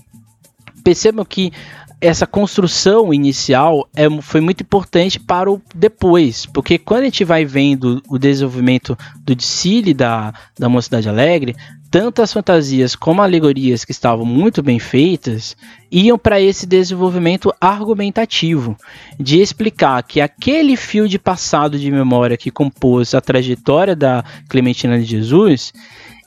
percebam 0.83 1.23
que 1.23 1.53
essa 2.01 2.27
construção 2.27 3.13
inicial 3.13 3.89
é, 3.95 4.09
foi 4.23 4.41
muito 4.41 4.63
importante 4.63 5.19
para 5.19 5.51
o 5.51 5.61
depois, 5.75 6.47
porque 6.47 6.79
quando 6.79 7.03
a 7.03 7.05
gente 7.05 7.25
vai 7.25 7.45
vendo 7.45 8.01
o 8.09 8.19
desenvolvimento 8.19 8.97
do 9.25 9.35
desfile 9.35 9.93
da, 9.93 10.33
da 10.57 10.69
Mocidade 10.69 11.09
Alegre, 11.09 11.57
tanto 11.91 12.23
as 12.23 12.33
fantasias 12.33 12.95
como 12.95 13.23
alegorias 13.23 13.85
que 13.85 13.93
estavam 13.93 14.25
muito 14.25 14.63
bem 14.63 14.79
feitas 14.79 15.57
iam 15.91 16.19
para 16.19 16.41
esse 16.41 16.67
desenvolvimento 16.67 17.53
argumentativo 17.61 18.77
de 19.19 19.41
explicar 19.41 20.03
que 20.03 20.21
aquele 20.21 20.77
fio 20.77 21.09
de 21.09 21.19
passado 21.19 21.79
de 21.79 21.91
memória 21.91 22.37
que 22.37 22.51
compôs 22.51 23.15
a 23.15 23.21
trajetória 23.21 23.97
da 23.97 24.23
Clementina 24.49 24.99
de 24.99 25.05
Jesus 25.05 25.73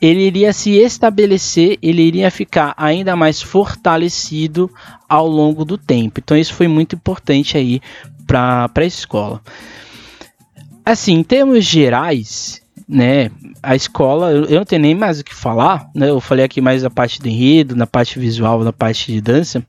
ele 0.02 0.22
iria 0.22 0.52
se 0.52 0.72
estabelecer, 0.72 1.78
ele 1.82 2.02
iria 2.02 2.32
ficar 2.32 2.74
ainda 2.76 3.16
mais 3.16 3.42
fortalecido 3.42 4.72
ao 5.08 5.28
longo 5.28 5.64
do 5.64 5.78
tempo. 5.78 6.20
Então 6.20 6.36
isso 6.36 6.54
foi 6.54 6.68
muito 6.68 6.96
importante 6.96 7.56
aí 7.56 7.80
para 8.26 8.70
a 8.74 8.86
escola. 8.86 9.42
Assim, 10.84 11.14
em 11.14 11.24
termos 11.24 11.64
gerais, 11.64 12.62
né, 12.88 13.30
a 13.62 13.76
escola, 13.76 14.32
eu, 14.32 14.58
não 14.58 14.66
tenho 14.66 14.82
nem 14.82 14.96
mais 14.96 15.20
o 15.20 15.24
que 15.24 15.36
falar, 15.36 15.88
né, 15.94 16.10
eu 16.10 16.20
falei 16.20 16.44
aqui 16.44 16.60
mais 16.60 16.82
da 16.82 16.90
parte 16.90 17.22
do 17.22 17.28
enredo, 17.28 17.76
na 17.76 17.86
parte 17.86 18.18
visual, 18.18 18.64
na 18.64 18.74
parte 18.74 19.12
de 19.14 19.22
dança, 19.22 19.64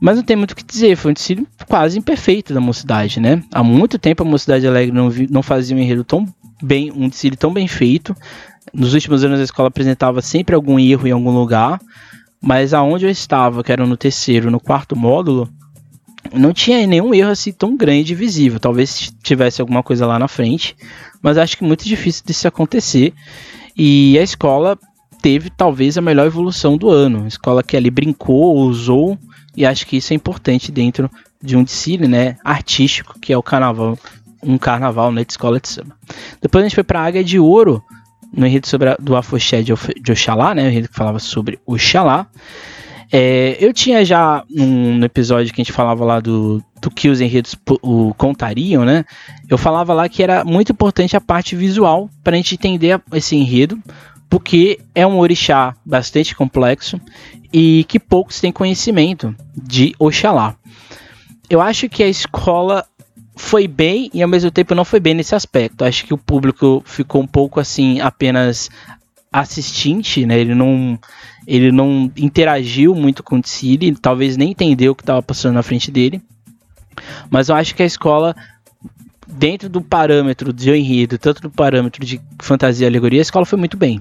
mas 0.00 0.16
não 0.16 0.22
tem 0.22 0.36
muito 0.36 0.52
o 0.52 0.56
que 0.56 0.64
dizer, 0.64 0.96
foi 0.96 1.10
um 1.10 1.14
desfile 1.14 1.46
quase 1.68 1.98
imperfeito 1.98 2.54
da 2.54 2.60
mocidade, 2.60 3.18
né, 3.18 3.42
há 3.52 3.62
muito 3.62 3.98
tempo 3.98 4.22
a 4.22 4.26
Mocidade 4.26 4.66
Alegre 4.66 4.94
não, 4.94 5.10
vi, 5.10 5.26
não 5.30 5.42
fazia 5.42 5.76
um 5.76 5.80
enredo 5.80 6.04
tão 6.04 6.26
bem, 6.62 6.92
um 6.92 7.08
desfile 7.08 7.36
tão 7.36 7.52
bem 7.52 7.66
feito, 7.66 8.16
nos 8.72 8.94
últimos 8.94 9.24
anos 9.24 9.40
a 9.40 9.44
escola 9.44 9.68
apresentava 9.68 10.22
sempre 10.22 10.54
algum 10.54 10.78
erro 10.78 11.06
em 11.06 11.12
algum 11.12 11.30
lugar, 11.30 11.80
mas 12.40 12.74
aonde 12.74 13.06
eu 13.06 13.10
estava, 13.10 13.62
que 13.62 13.72
era 13.72 13.86
no 13.86 13.96
terceiro, 13.96 14.50
no 14.50 14.60
quarto 14.60 14.96
módulo, 14.96 15.48
não 16.32 16.52
tinha 16.52 16.86
nenhum 16.86 17.14
erro 17.14 17.30
assim 17.30 17.52
tão 17.52 17.76
grande 17.76 18.12
e 18.12 18.16
visível. 18.16 18.58
Talvez 18.58 19.12
tivesse 19.22 19.60
alguma 19.60 19.82
coisa 19.82 20.06
lá 20.06 20.18
na 20.18 20.28
frente, 20.28 20.76
mas 21.20 21.38
acho 21.38 21.56
que 21.56 21.64
muito 21.64 21.84
difícil 21.84 22.24
disso 22.26 22.48
acontecer. 22.48 23.12
E 23.76 24.18
a 24.18 24.22
escola 24.22 24.78
teve 25.20 25.50
talvez 25.50 25.96
a 25.96 26.02
melhor 26.02 26.26
evolução 26.26 26.76
do 26.76 26.90
ano. 26.90 27.24
A 27.24 27.28
escola 27.28 27.62
que 27.62 27.76
ali 27.76 27.90
brincou, 27.90 28.56
usou, 28.56 29.18
e 29.56 29.66
acho 29.66 29.86
que 29.86 29.96
isso 29.96 30.12
é 30.12 30.16
importante 30.16 30.72
dentro 30.72 31.10
de 31.42 31.56
um 31.56 31.64
desfile 31.64 32.08
né, 32.08 32.36
artístico, 32.44 33.18
que 33.20 33.32
é 33.32 33.36
o 33.36 33.42
carnaval, 33.42 33.98
um 34.42 34.56
carnaval 34.56 35.12
né, 35.12 35.24
de 35.24 35.32
escola 35.32 35.60
de 35.60 35.68
samba. 35.68 35.96
Depois 36.40 36.62
a 36.62 36.68
gente 36.68 36.74
foi 36.74 36.84
para 36.84 37.00
a 37.00 37.04
Águia 37.04 37.24
de 37.24 37.38
Ouro, 37.38 37.82
no 38.32 38.46
enredo 38.46 38.66
sobre 38.66 38.90
a, 38.90 38.96
do 38.98 39.16
Afoxé 39.16 39.62
de, 39.62 39.72
de 40.00 40.12
Oxalá, 40.12 40.54
né, 40.54 40.64
o 40.64 40.68
enredo 40.68 40.88
que 40.88 40.96
falava 40.96 41.18
sobre 41.18 41.58
Oxalá. 41.66 42.26
É, 43.14 43.58
eu 43.60 43.74
tinha 43.74 44.02
já 44.06 44.42
um, 44.50 44.96
no 44.96 45.04
episódio 45.04 45.52
que 45.52 45.60
a 45.60 45.64
gente 45.64 45.72
falava 45.72 46.02
lá 46.02 46.18
do, 46.18 46.64
do 46.80 46.90
que 46.90 47.10
os 47.10 47.20
enredos 47.20 47.54
o, 47.82 48.14
contariam, 48.14 48.86
né? 48.86 49.04
Eu 49.50 49.58
falava 49.58 49.92
lá 49.92 50.08
que 50.08 50.22
era 50.22 50.42
muito 50.46 50.72
importante 50.72 51.14
a 51.14 51.20
parte 51.20 51.54
visual 51.54 52.08
para 52.24 52.32
a 52.32 52.36
gente 52.38 52.54
entender 52.54 52.98
esse 53.12 53.36
enredo, 53.36 53.78
porque 54.30 54.80
é 54.94 55.06
um 55.06 55.18
orixá 55.18 55.76
bastante 55.84 56.34
complexo 56.34 56.98
e 57.52 57.84
que 57.84 58.00
poucos 58.00 58.40
têm 58.40 58.50
conhecimento 58.50 59.36
de 59.54 59.94
Oxalá. 59.98 60.56
Eu 61.50 61.60
acho 61.60 61.90
que 61.90 62.02
a 62.02 62.08
escola 62.08 62.86
foi 63.34 63.66
bem 63.66 64.10
e 64.12 64.22
ao 64.22 64.28
mesmo 64.28 64.50
tempo 64.50 64.74
não 64.74 64.84
foi 64.84 65.00
bem 65.00 65.14
nesse 65.14 65.34
aspecto. 65.34 65.84
Acho 65.84 66.04
que 66.04 66.14
o 66.14 66.18
público 66.18 66.82
ficou 66.84 67.22
um 67.22 67.26
pouco 67.26 67.60
assim 67.60 68.00
apenas 68.00 68.68
assistente, 69.32 70.26
né? 70.26 70.38
Ele 70.38 70.54
não 70.54 70.98
ele 71.46 71.72
não 71.72 72.10
interagiu 72.16 72.94
muito 72.94 73.22
com 73.22 73.36
o 73.36 73.42
Tsiri, 73.42 73.94
talvez 73.96 74.36
nem 74.36 74.50
entendeu 74.50 74.92
o 74.92 74.94
que 74.94 75.02
estava 75.02 75.22
passando 75.22 75.54
na 75.54 75.62
frente 75.62 75.90
dele. 75.90 76.22
Mas 77.30 77.48
eu 77.48 77.56
acho 77.56 77.74
que 77.74 77.82
a 77.82 77.86
escola 77.86 78.36
dentro 79.26 79.68
do 79.68 79.80
parâmetro 79.80 80.52
de 80.52 80.70
enredo, 80.70 81.18
tanto 81.18 81.40
do 81.40 81.50
parâmetro 81.50 82.04
de 82.04 82.20
fantasia 82.40 82.86
e 82.86 82.88
alegoria, 82.88 83.20
a 83.20 83.22
escola 83.22 83.46
foi 83.46 83.58
muito 83.58 83.76
bem. 83.76 84.00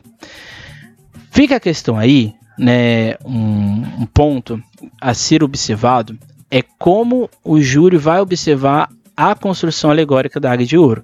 Fica 1.32 1.56
a 1.56 1.60
questão 1.60 1.98
aí, 1.98 2.34
né, 2.58 3.16
um, 3.26 4.02
um 4.02 4.06
ponto 4.06 4.62
a 5.00 5.14
ser 5.14 5.42
observado 5.42 6.20
é 6.52 6.62
como 6.62 7.30
o 7.44 7.62
júri 7.62 7.96
vai 7.96 8.20
observar 8.20 8.90
a 9.16 9.36
construção 9.36 9.92
alegórica 9.92 10.40
da 10.40 10.52
Águia 10.52 10.66
de 10.66 10.78
Ouro. 10.78 11.04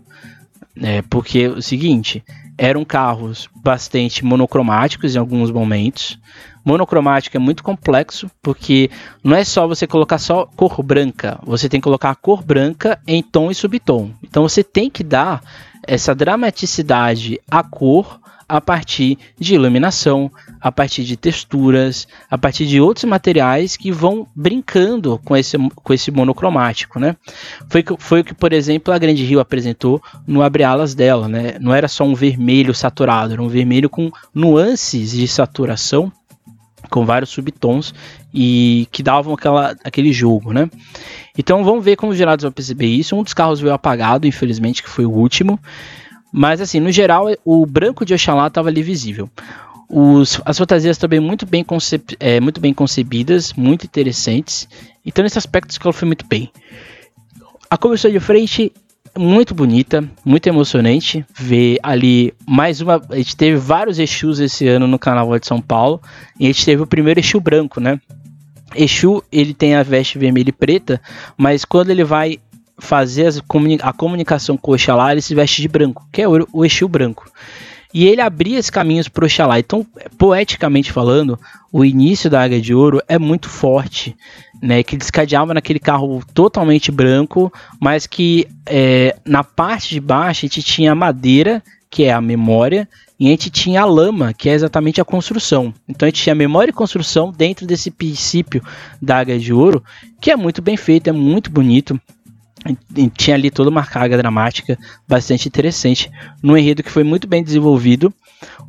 É, 0.82 1.02
porque 1.04 1.40
é 1.40 1.50
o 1.50 1.62
seguinte, 1.62 2.24
eram 2.58 2.84
carros 2.84 3.50
bastante 3.56 4.26
monocromáticos 4.26 5.16
em 5.16 5.20
alguns 5.20 5.52
momentos. 5.52 6.20
Monocromático 6.66 7.38
é 7.38 7.40
muito 7.40 7.64
complexo, 7.64 8.30
porque 8.42 8.90
não 9.24 9.36
é 9.36 9.44
só 9.44 9.68
você 9.68 9.88
colocar 9.88 10.18
só 10.18 10.46
cor 10.56 10.84
branca, 10.84 11.40
você 11.44 11.70
tem 11.70 11.80
que 11.80 11.86
colocar 11.86 12.10
a 12.10 12.16
cor 12.16 12.44
branca 12.44 13.00
em 13.08 13.24
tom 13.24 13.50
e 13.50 13.56
subtom. 13.56 14.12
Então 14.24 14.44
você 14.44 14.64
tem 14.64 14.90
que 14.90 15.04
dar 15.04 15.42
essa 15.88 16.14
dramaticidade 16.14 17.40
à 17.50 17.64
cor 17.64 18.20
a 18.50 18.62
partir 18.62 19.18
de 19.38 19.56
iluminação, 19.56 20.32
a 20.62 20.72
partir 20.72 21.04
de 21.04 21.18
texturas, 21.18 22.08
a 22.30 22.38
partir 22.38 22.66
de 22.66 22.80
outros 22.80 23.04
materiais 23.04 23.76
que 23.76 23.92
vão 23.92 24.26
brincando 24.34 25.20
com 25.26 25.36
esse, 25.36 25.58
com 25.58 25.94
esse 25.94 26.12
monocromático, 26.12 27.00
né? 27.00 27.16
Foi, 27.70 27.84
foi 28.00 28.22
o 28.22 28.24
que, 28.24 28.34
por 28.34 28.54
exemplo, 28.54 28.94
a 28.94 28.98
Grande 28.98 29.24
Rio 29.26 29.40
apresentou 29.40 30.02
no 30.26 30.42
Abre 30.42 30.64
Alas 30.64 30.96
dela, 30.96 31.28
né? 31.28 31.58
Não 31.60 31.74
era 31.74 31.88
só 31.88 32.06
um 32.06 32.16
vermelho 32.16 32.74
saturado, 32.74 33.34
era 33.34 33.44
um 33.44 33.50
vermelho 33.50 33.90
com 33.90 34.12
nuances 34.34 35.12
de 35.12 35.28
saturação, 35.28 36.12
com 36.90 37.06
vários 37.06 37.32
subtons 37.32 37.94
e 38.34 38.88
que 38.92 39.04
davam 39.04 39.34
aquela, 39.34 39.76
aquele 39.84 40.14
jogo, 40.14 40.54
né? 40.54 40.70
Então 41.38 41.64
vamos 41.64 41.84
ver 41.84 41.96
como 41.96 42.12
os 42.12 42.18
gerados 42.18 42.44
vão 42.44 42.52
perceber 42.52 42.88
isso. 42.88 43.16
Um 43.16 43.24
dos 43.24 43.34
carros 43.34 43.60
veio 43.60 43.74
apagado, 43.74 44.26
infelizmente, 44.26 44.82
que 44.82 44.90
foi 44.90 45.06
o 45.06 45.12
último. 45.12 45.60
Mas 46.32 46.62
assim, 46.62 46.80
no 46.80 46.92
geral, 46.92 47.28
o 47.46 47.66
branco 47.66 48.06
de 48.06 48.14
Oxalá 48.14 48.48
estava 48.48 48.70
ali 48.70 48.84
visível. 48.84 49.30
Os, 49.90 50.42
as 50.44 50.58
fantasias 50.58 50.98
também 50.98 51.20
muito 51.20 51.46
bem, 51.46 51.66
é, 52.20 52.40
muito 52.40 52.60
bem 52.60 52.74
concebidas, 52.74 53.54
muito 53.54 53.86
interessantes. 53.86 54.68
Então, 55.06 55.24
nesse 55.24 55.38
aspecto, 55.38 55.70
a 55.70 55.72
escola 55.72 55.94
foi 55.94 56.06
muito 56.06 56.26
bem. 56.28 56.52
A 57.70 57.78
comissão 57.78 58.12
de 58.12 58.20
frente, 58.20 58.72
muito 59.18 59.56
bonita, 59.56 60.04
muito 60.26 60.48
emocionante. 60.48 61.26
Ver 61.34 61.80
ali 61.82 62.34
mais 62.46 62.82
uma. 62.82 63.02
A 63.10 63.16
gente 63.16 63.36
teve 63.36 63.58
vários 63.58 63.98
Exus 63.98 64.40
esse 64.40 64.68
ano 64.68 64.88
no 64.88 65.00
Carnaval 65.00 65.40
de 65.40 65.48
São 65.48 65.62
Paulo. 65.62 66.02
E 66.38 66.46
a 66.46 66.48
gente 66.48 66.66
teve 66.66 66.82
o 66.82 66.88
primeiro 66.88 67.20
Exu 67.20 67.40
branco, 67.40 67.80
né? 67.80 68.00
Exu, 68.76 69.24
ele 69.32 69.54
tem 69.54 69.76
a 69.76 69.84
veste 69.84 70.20
vermelha 70.20 70.50
e 70.50 70.54
preta, 70.54 71.02
mas 71.38 71.64
quando 71.64 71.90
ele 71.90 72.04
vai 72.04 72.38
fazer 72.80 73.28
as, 73.28 73.42
a 73.82 73.94
comunicação 73.94 74.58
com 74.58 74.72
o 74.72 74.76
Oxalá, 74.76 75.12
ele 75.12 75.22
se 75.22 75.36
veste 75.36 75.62
de 75.62 75.68
branco, 75.68 76.08
que 76.12 76.22
é 76.22 76.28
o, 76.28 76.48
o 76.54 76.66
Exu 76.66 76.88
branco. 76.88 77.30
E 77.94 78.06
ele 78.06 78.22
abria 78.22 78.60
esses 78.60 78.70
caminhos 78.70 79.08
para 79.08 79.24
o 79.24 79.26
Oxalá. 79.26 79.60
Então, 79.60 79.86
poeticamente 80.18 80.92
falando, 80.92 81.40
o 81.72 81.84
início 81.86 82.30
da 82.30 82.44
Águia 82.44 82.62
de 82.62 82.74
Ouro 82.74 83.02
é 83.08 83.18
muito 83.18 83.50
forte, 83.50 84.16
né? 84.62 84.84
Que 84.84 84.98
descadeava 84.98 85.54
naquele 85.54 85.80
carro 85.80 86.22
totalmente 86.34 86.92
branco, 86.92 87.52
mas 87.80 88.06
que 88.06 88.48
é, 88.66 89.16
na 89.26 89.44
parte 89.44 89.90
de 89.90 90.00
baixo 90.00 90.46
a 90.46 90.48
gente 90.48 90.62
tinha 90.62 90.92
a 90.92 90.96
madeira, 90.96 91.64
que 91.90 92.04
é 92.04 92.12
a 92.12 92.22
memória, 92.22 92.88
e 93.20 93.28
a 93.28 93.30
gente 93.32 93.50
tinha 93.50 93.82
a 93.82 93.86
lama, 93.86 94.34
que 94.34 94.50
é 94.50 94.54
exatamente 94.54 95.02
a 95.02 95.06
construção. 95.06 95.74
Então 95.88 96.06
a 96.06 96.10
gente 96.10 96.22
tinha 96.22 96.36
memória 96.36 96.70
e 96.70 96.74
construção 96.74 97.32
dentro 97.32 97.66
desse 97.66 97.90
princípio 97.90 98.62
da 99.02 99.18
Águia 99.18 99.40
de 99.40 99.52
Ouro, 99.52 99.84
que 100.22 100.30
é 100.30 100.36
muito 100.36 100.62
bem 100.62 100.78
feito, 100.78 101.08
é 101.08 101.14
muito 101.14 101.50
bonito 101.50 102.00
tinha 103.16 103.36
ali 103.36 103.52
toda 103.52 103.70
uma 103.70 103.86
carga 103.86 104.18
dramática 104.18 104.78
bastante 105.08 105.48
interessante 105.48 106.12
no 106.42 106.58
enredo 106.58 106.84
que 106.84 106.92
foi 106.92 107.04
muito 107.04 107.28
bem 107.28 107.44
desenvolvido 107.44 108.14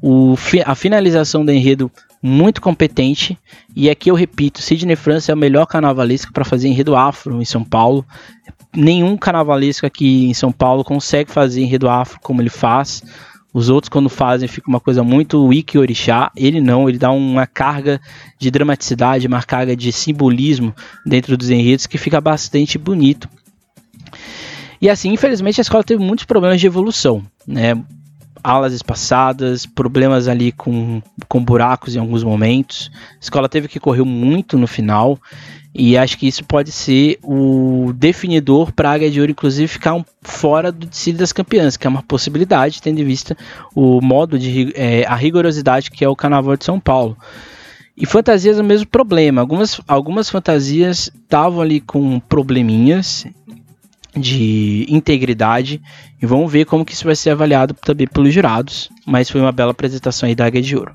o, 0.02 0.35
a 0.64 0.75
finalização 0.75 1.45
do 1.45 1.52
enredo 1.52 1.90
muito 2.23 2.61
competente 2.61 3.38
e 3.75 3.88
aqui 3.88 4.11
eu 4.11 4.14
repito 4.14 4.62
Sidney 4.62 4.97
França 4.97 5.33
é 5.33 5.35
o 5.35 5.38
melhor 5.38 5.66
carnavalesco 5.66 6.32
para 6.32 6.45
fazer 6.45 6.69
enredo 6.69 6.97
afro 6.97 7.41
em 7.41 7.45
São 7.45 7.65
Paulo 7.65 8.04
nenhum 8.75 9.17
carnavalesco 9.17 9.86
aqui 9.86 10.26
em 10.26 10.34
São 10.34 10.52
Paulo 10.52 10.84
consegue 10.84 11.30
fazer 11.30 11.62
enredo 11.62 11.89
afro 11.89 12.19
como 12.21 12.43
ele 12.43 12.50
faz 12.50 13.02
os 13.52 13.71
outros, 13.71 13.89
quando 13.89 14.08
fazem, 14.08 14.47
fica 14.47 14.69
uma 14.69 14.78
coisa 14.78 15.02
muito 15.02 15.45
wiki 15.47 15.78
orixá. 15.78 16.30
Ele 16.36 16.60
não, 16.60 16.89
ele 16.89 16.99
dá 16.99 17.10
uma 17.10 17.47
carga 17.47 18.00
de 18.39 18.50
dramaticidade, 18.50 19.26
uma 19.26 19.43
carga 19.43 19.75
de 19.75 19.91
simbolismo 19.91 20.75
dentro 21.04 21.36
dos 21.36 21.50
enredos 21.50 21.86
que 21.86 21.99
fica 21.99 22.21
bastante 22.21 22.76
bonito. 22.76 23.28
E 24.80 24.88
assim, 24.88 25.12
infelizmente, 25.12 25.60
a 25.60 25.62
escola 25.62 25.82
teve 25.82 26.02
muitos 26.02 26.25
problemas 26.25 26.60
de 26.60 26.66
evolução, 26.66 27.23
né? 27.47 27.80
Alas 28.42 28.73
espaçadas, 28.73 29.66
problemas 29.66 30.28
ali 30.28 30.52
com, 30.52 31.02
com 31.28 31.44
buracos 31.44 31.97
em 31.97 31.99
alguns 31.99 32.23
momentos. 32.23 32.90
A 33.16 33.18
escola 33.21 33.49
teve 33.49 33.66
que 33.66 33.80
correr 33.80 34.04
muito 34.04 34.56
no 34.56 34.66
final. 34.66 35.18
E 35.75 35.97
acho 35.97 36.16
que 36.18 36.26
isso 36.26 36.44
pode 36.44 36.73
ser 36.73 37.18
o 37.23 37.92
definidor 37.94 38.73
para 38.73 38.90
a 38.90 38.92
Águia 38.94 39.10
de 39.10 39.21
Ouro, 39.21 39.30
inclusive, 39.30 39.68
ficar 39.68 39.94
um, 39.94 40.04
fora 40.23 40.73
do 40.73 40.86
desfile 40.86 41.18
das 41.18 41.32
campeãs, 41.32 41.76
que 41.76 41.86
é 41.86 41.90
uma 41.90 42.02
possibilidade, 42.02 42.80
tendo 42.82 43.00
em 43.00 43.04
vista 43.04 43.36
o 43.75 44.00
modo 44.00 44.38
de 44.38 44.73
é, 44.75 45.04
a 45.06 45.14
rigorosidade 45.14 45.90
que 45.90 46.04
é 46.04 46.08
o 46.08 46.16
Carnaval 46.16 46.56
de 46.56 46.64
São 46.64 46.80
Paulo. 46.80 47.16
E 47.97 48.06
fantasias 48.06 48.58
é 48.58 48.62
o 48.62 48.64
mesmo 48.64 48.86
problema. 48.86 49.40
Algumas, 49.40 49.80
algumas 49.86 50.30
fantasias 50.30 51.10
estavam 51.14 51.60
ali 51.60 51.80
com 51.80 52.18
probleminhas 52.21 53.26
de 54.16 54.86
integridade 54.88 55.80
e 56.21 56.26
vamos 56.26 56.50
ver 56.50 56.64
como 56.64 56.84
que 56.84 56.92
isso 56.92 57.04
vai 57.04 57.14
ser 57.14 57.30
avaliado 57.30 57.75
também 57.75 58.06
pelos 58.06 58.32
jurados, 58.32 58.90
mas 59.06 59.30
foi 59.30 59.40
uma 59.40 59.52
bela 59.52 59.71
apresentação 59.71 60.28
aí 60.28 60.34
da 60.34 60.47
Águia 60.47 60.62
de 60.62 60.76
Ouro. 60.76 60.92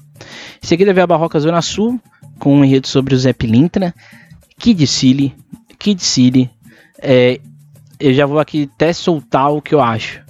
Em 0.62 0.68
seguida 0.68 0.94
veio 0.94 1.04
a 1.04 1.08
Barroca 1.08 1.40
Zona 1.40 1.62
Sul, 1.62 2.00
com 2.40 2.56
um 2.58 2.66
enredo 2.66 2.88
sobre 2.88 3.14
o 3.14 3.18
Zé 3.18 3.34
Pilintra, 3.34 3.94
Kid 4.58 4.86
Silly, 4.88 5.36
Kid 5.78 6.04
Silly, 6.04 6.50
é, 7.02 7.40
eu 8.00 8.14
já 8.14 8.26
vou 8.26 8.40
aqui 8.40 8.70
até 8.74 8.92
soltar 8.94 9.52
o 9.52 9.62
que 9.62 9.74
eu 9.74 9.82
acho. 9.82 10.22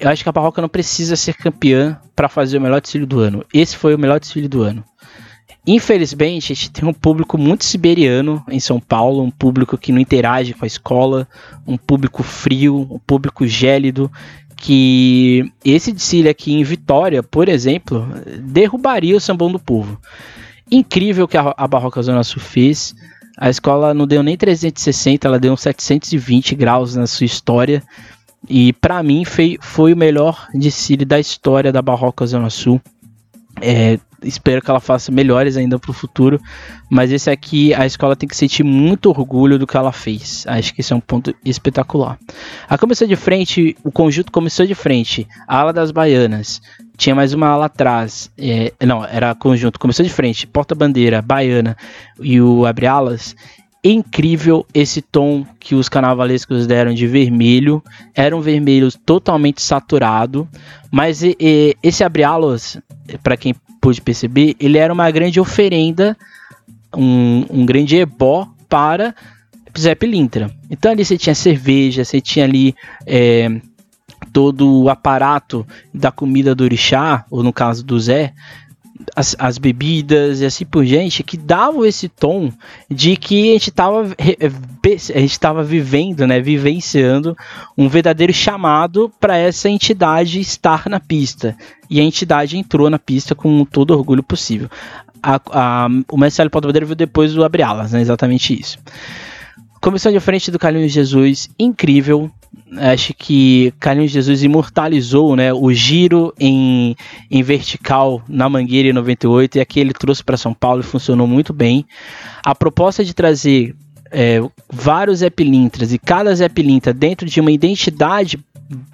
Eu 0.00 0.08
acho 0.08 0.22
que 0.22 0.28
a 0.28 0.32
Barroca 0.32 0.62
não 0.62 0.68
precisa 0.68 1.16
ser 1.16 1.34
campeã 1.34 1.98
para 2.14 2.28
fazer 2.28 2.58
o 2.58 2.60
melhor 2.60 2.80
desfile 2.80 3.06
do 3.06 3.18
ano. 3.18 3.44
Esse 3.52 3.76
foi 3.76 3.94
o 3.94 3.98
melhor 3.98 4.20
desfile 4.20 4.46
do 4.46 4.62
ano. 4.62 4.84
Infelizmente, 5.70 6.50
a 6.50 6.56
gente 6.56 6.70
tem 6.70 6.88
um 6.88 6.94
público 6.94 7.36
muito 7.36 7.62
siberiano 7.62 8.42
em 8.48 8.58
São 8.58 8.80
Paulo, 8.80 9.22
um 9.22 9.30
público 9.30 9.76
que 9.76 9.92
não 9.92 10.00
interage 10.00 10.54
com 10.54 10.64
a 10.64 10.66
escola, 10.66 11.28
um 11.66 11.76
público 11.76 12.22
frio, 12.22 12.88
um 12.90 12.98
público 12.98 13.46
gélido, 13.46 14.10
que 14.56 15.52
esse 15.62 15.92
desfile 15.92 16.30
aqui 16.30 16.54
em 16.54 16.64
Vitória, 16.64 17.22
por 17.22 17.50
exemplo, 17.50 18.08
derrubaria 18.40 19.14
o 19.14 19.20
sambão 19.20 19.52
do 19.52 19.58
povo. 19.58 20.00
Incrível 20.70 21.28
que 21.28 21.36
a, 21.36 21.52
a 21.54 21.68
Barroca 21.68 22.00
Zona 22.00 22.24
Sul 22.24 22.40
fez. 22.40 22.94
A 23.36 23.50
escola 23.50 23.92
não 23.92 24.06
deu 24.06 24.22
nem 24.22 24.38
360, 24.38 25.28
ela 25.28 25.38
deu 25.38 25.52
uns 25.52 25.60
720 25.60 26.54
graus 26.54 26.96
na 26.96 27.06
sua 27.06 27.26
história. 27.26 27.82
E 28.48 28.72
para 28.72 29.02
mim 29.02 29.22
foi, 29.26 29.58
foi 29.60 29.92
o 29.92 29.96
melhor 29.98 30.48
desfile 30.54 31.04
da 31.04 31.20
história 31.20 31.70
da 31.70 31.82
Barroca 31.82 32.26
Zona 32.26 32.48
Sul. 32.48 32.80
É, 33.60 33.98
espero 34.22 34.60
que 34.62 34.70
ela 34.70 34.80
faça 34.80 35.12
melhores 35.12 35.56
ainda 35.56 35.78
para 35.78 35.90
o 35.90 35.94
futuro. 35.94 36.40
Mas 36.90 37.12
esse 37.12 37.30
aqui, 37.30 37.72
a 37.74 37.86
escola 37.86 38.16
tem 38.16 38.28
que 38.28 38.36
sentir 38.36 38.62
muito 38.62 39.08
orgulho 39.08 39.58
do 39.58 39.66
que 39.66 39.76
ela 39.76 39.92
fez. 39.92 40.44
Acho 40.46 40.74
que 40.74 40.80
esse 40.80 40.92
é 40.92 40.96
um 40.96 41.00
ponto 41.00 41.34
espetacular. 41.44 42.18
A 42.68 42.78
comissão 42.78 43.06
de 43.06 43.16
frente, 43.16 43.76
o 43.84 43.92
conjunto 43.92 44.32
começou 44.32 44.66
de 44.66 44.74
frente, 44.74 45.26
a 45.46 45.58
ala 45.58 45.72
das 45.72 45.90
baianas. 45.90 46.60
Tinha 46.96 47.14
mais 47.14 47.32
uma 47.32 47.48
ala 47.48 47.66
atrás. 47.66 48.30
É, 48.36 48.72
não, 48.84 49.04
era 49.04 49.34
conjunto, 49.34 49.78
começou 49.78 50.04
de 50.04 50.10
frente, 50.10 50.46
porta-bandeira, 50.46 51.22
baiana 51.22 51.76
e 52.20 52.40
o 52.40 52.66
abre-alas 52.66 53.36
incrível 53.82 54.66
esse 54.74 55.00
tom 55.00 55.46
que 55.60 55.74
os 55.74 55.88
carnavalescos 55.88 56.66
deram 56.66 56.92
de 56.92 57.06
vermelho. 57.06 57.82
Era 58.14 58.36
um 58.36 58.40
vermelho 58.40 58.90
totalmente 58.92 59.62
saturado, 59.62 60.48
mas 60.90 61.22
e, 61.22 61.36
e, 61.38 61.76
esse 61.82 62.02
abre-alas, 62.02 62.78
para 63.22 63.36
quem 63.36 63.54
pôde 63.80 64.00
perceber, 64.00 64.56
ele 64.58 64.78
era 64.78 64.92
uma 64.92 65.10
grande 65.10 65.40
oferenda, 65.40 66.16
um, 66.96 67.44
um 67.50 67.66
grande 67.66 67.96
ebó 67.96 68.48
para 68.68 69.14
Zé 69.78 69.94
Pilintra. 69.94 70.50
Então 70.70 70.90
ali 70.90 71.04
você 71.04 71.16
tinha 71.16 71.34
cerveja, 71.34 72.04
você 72.04 72.20
tinha 72.20 72.44
ali 72.44 72.74
é, 73.06 73.60
todo 74.32 74.82
o 74.82 74.88
aparato 74.88 75.66
da 75.94 76.10
comida 76.10 76.54
do 76.54 76.64
orixá, 76.64 77.24
ou 77.30 77.42
no 77.42 77.52
caso 77.52 77.84
do 77.84 77.98
Zé, 77.98 78.32
as, 79.14 79.36
as, 79.38 79.58
bebidas 79.58 80.40
e 80.40 80.46
assim 80.46 80.64
por 80.64 80.84
diante, 80.84 81.22
que 81.22 81.36
davam 81.36 81.84
esse 81.84 82.08
tom 82.08 82.52
de 82.90 83.16
que 83.16 83.50
a 83.50 83.52
gente 83.52 83.70
estava 83.70 84.16
estava 85.14 85.62
vivendo, 85.62 86.26
né, 86.26 86.40
vivenciando 86.40 87.36
um 87.76 87.88
verdadeiro 87.88 88.32
chamado 88.32 89.10
para 89.20 89.36
essa 89.36 89.68
entidade 89.68 90.40
estar 90.40 90.88
na 90.88 91.00
pista. 91.00 91.56
E 91.90 92.00
a 92.00 92.02
entidade 92.02 92.58
entrou 92.58 92.90
na 92.90 92.98
pista 92.98 93.34
com 93.34 93.64
todo 93.64 93.92
orgulho 93.92 94.22
possível. 94.22 94.68
A, 95.22 95.40
a, 95.50 95.88
o 96.10 96.16
Marcelo 96.16 96.50
Pododeiro 96.50 96.86
viu 96.86 96.96
depois 96.96 97.36
o 97.36 97.44
Abre 97.44 97.62
Alas, 97.62 97.92
né, 97.92 98.00
exatamente 98.00 98.58
isso. 98.58 98.78
Comissão 99.80 100.10
de 100.10 100.20
frente 100.20 100.50
do 100.50 100.58
Carlinhos 100.58 100.92
Jesus, 100.92 101.48
incrível. 101.58 102.30
Acho 102.76 103.14
que 103.14 103.72
Carlinhos 103.80 104.10
Jesus 104.10 104.42
imortalizou 104.42 105.34
né, 105.34 105.52
o 105.52 105.72
giro 105.72 106.34
em, 106.38 106.94
em 107.30 107.42
vertical 107.42 108.22
na 108.28 108.48
Mangueira 108.48 108.88
em 108.88 108.92
98 108.92 109.56
e 109.56 109.60
aqui 109.60 109.80
ele 109.80 109.92
trouxe 109.92 110.22
para 110.22 110.36
São 110.36 110.52
Paulo 110.52 110.80
e 110.80 110.84
funcionou 110.84 111.26
muito 111.26 111.52
bem. 111.52 111.86
A 112.44 112.54
proposta 112.54 113.04
de 113.04 113.14
trazer 113.14 113.74
é, 114.10 114.40
vários 114.70 115.20
Zé 115.20 115.30
Pilintras 115.30 115.92
e 115.92 115.98
cada 115.98 116.34
Zé 116.34 116.48
Pilintra 116.48 116.92
dentro 116.92 117.26
de 117.26 117.40
uma 117.40 117.50
identidade 117.50 118.38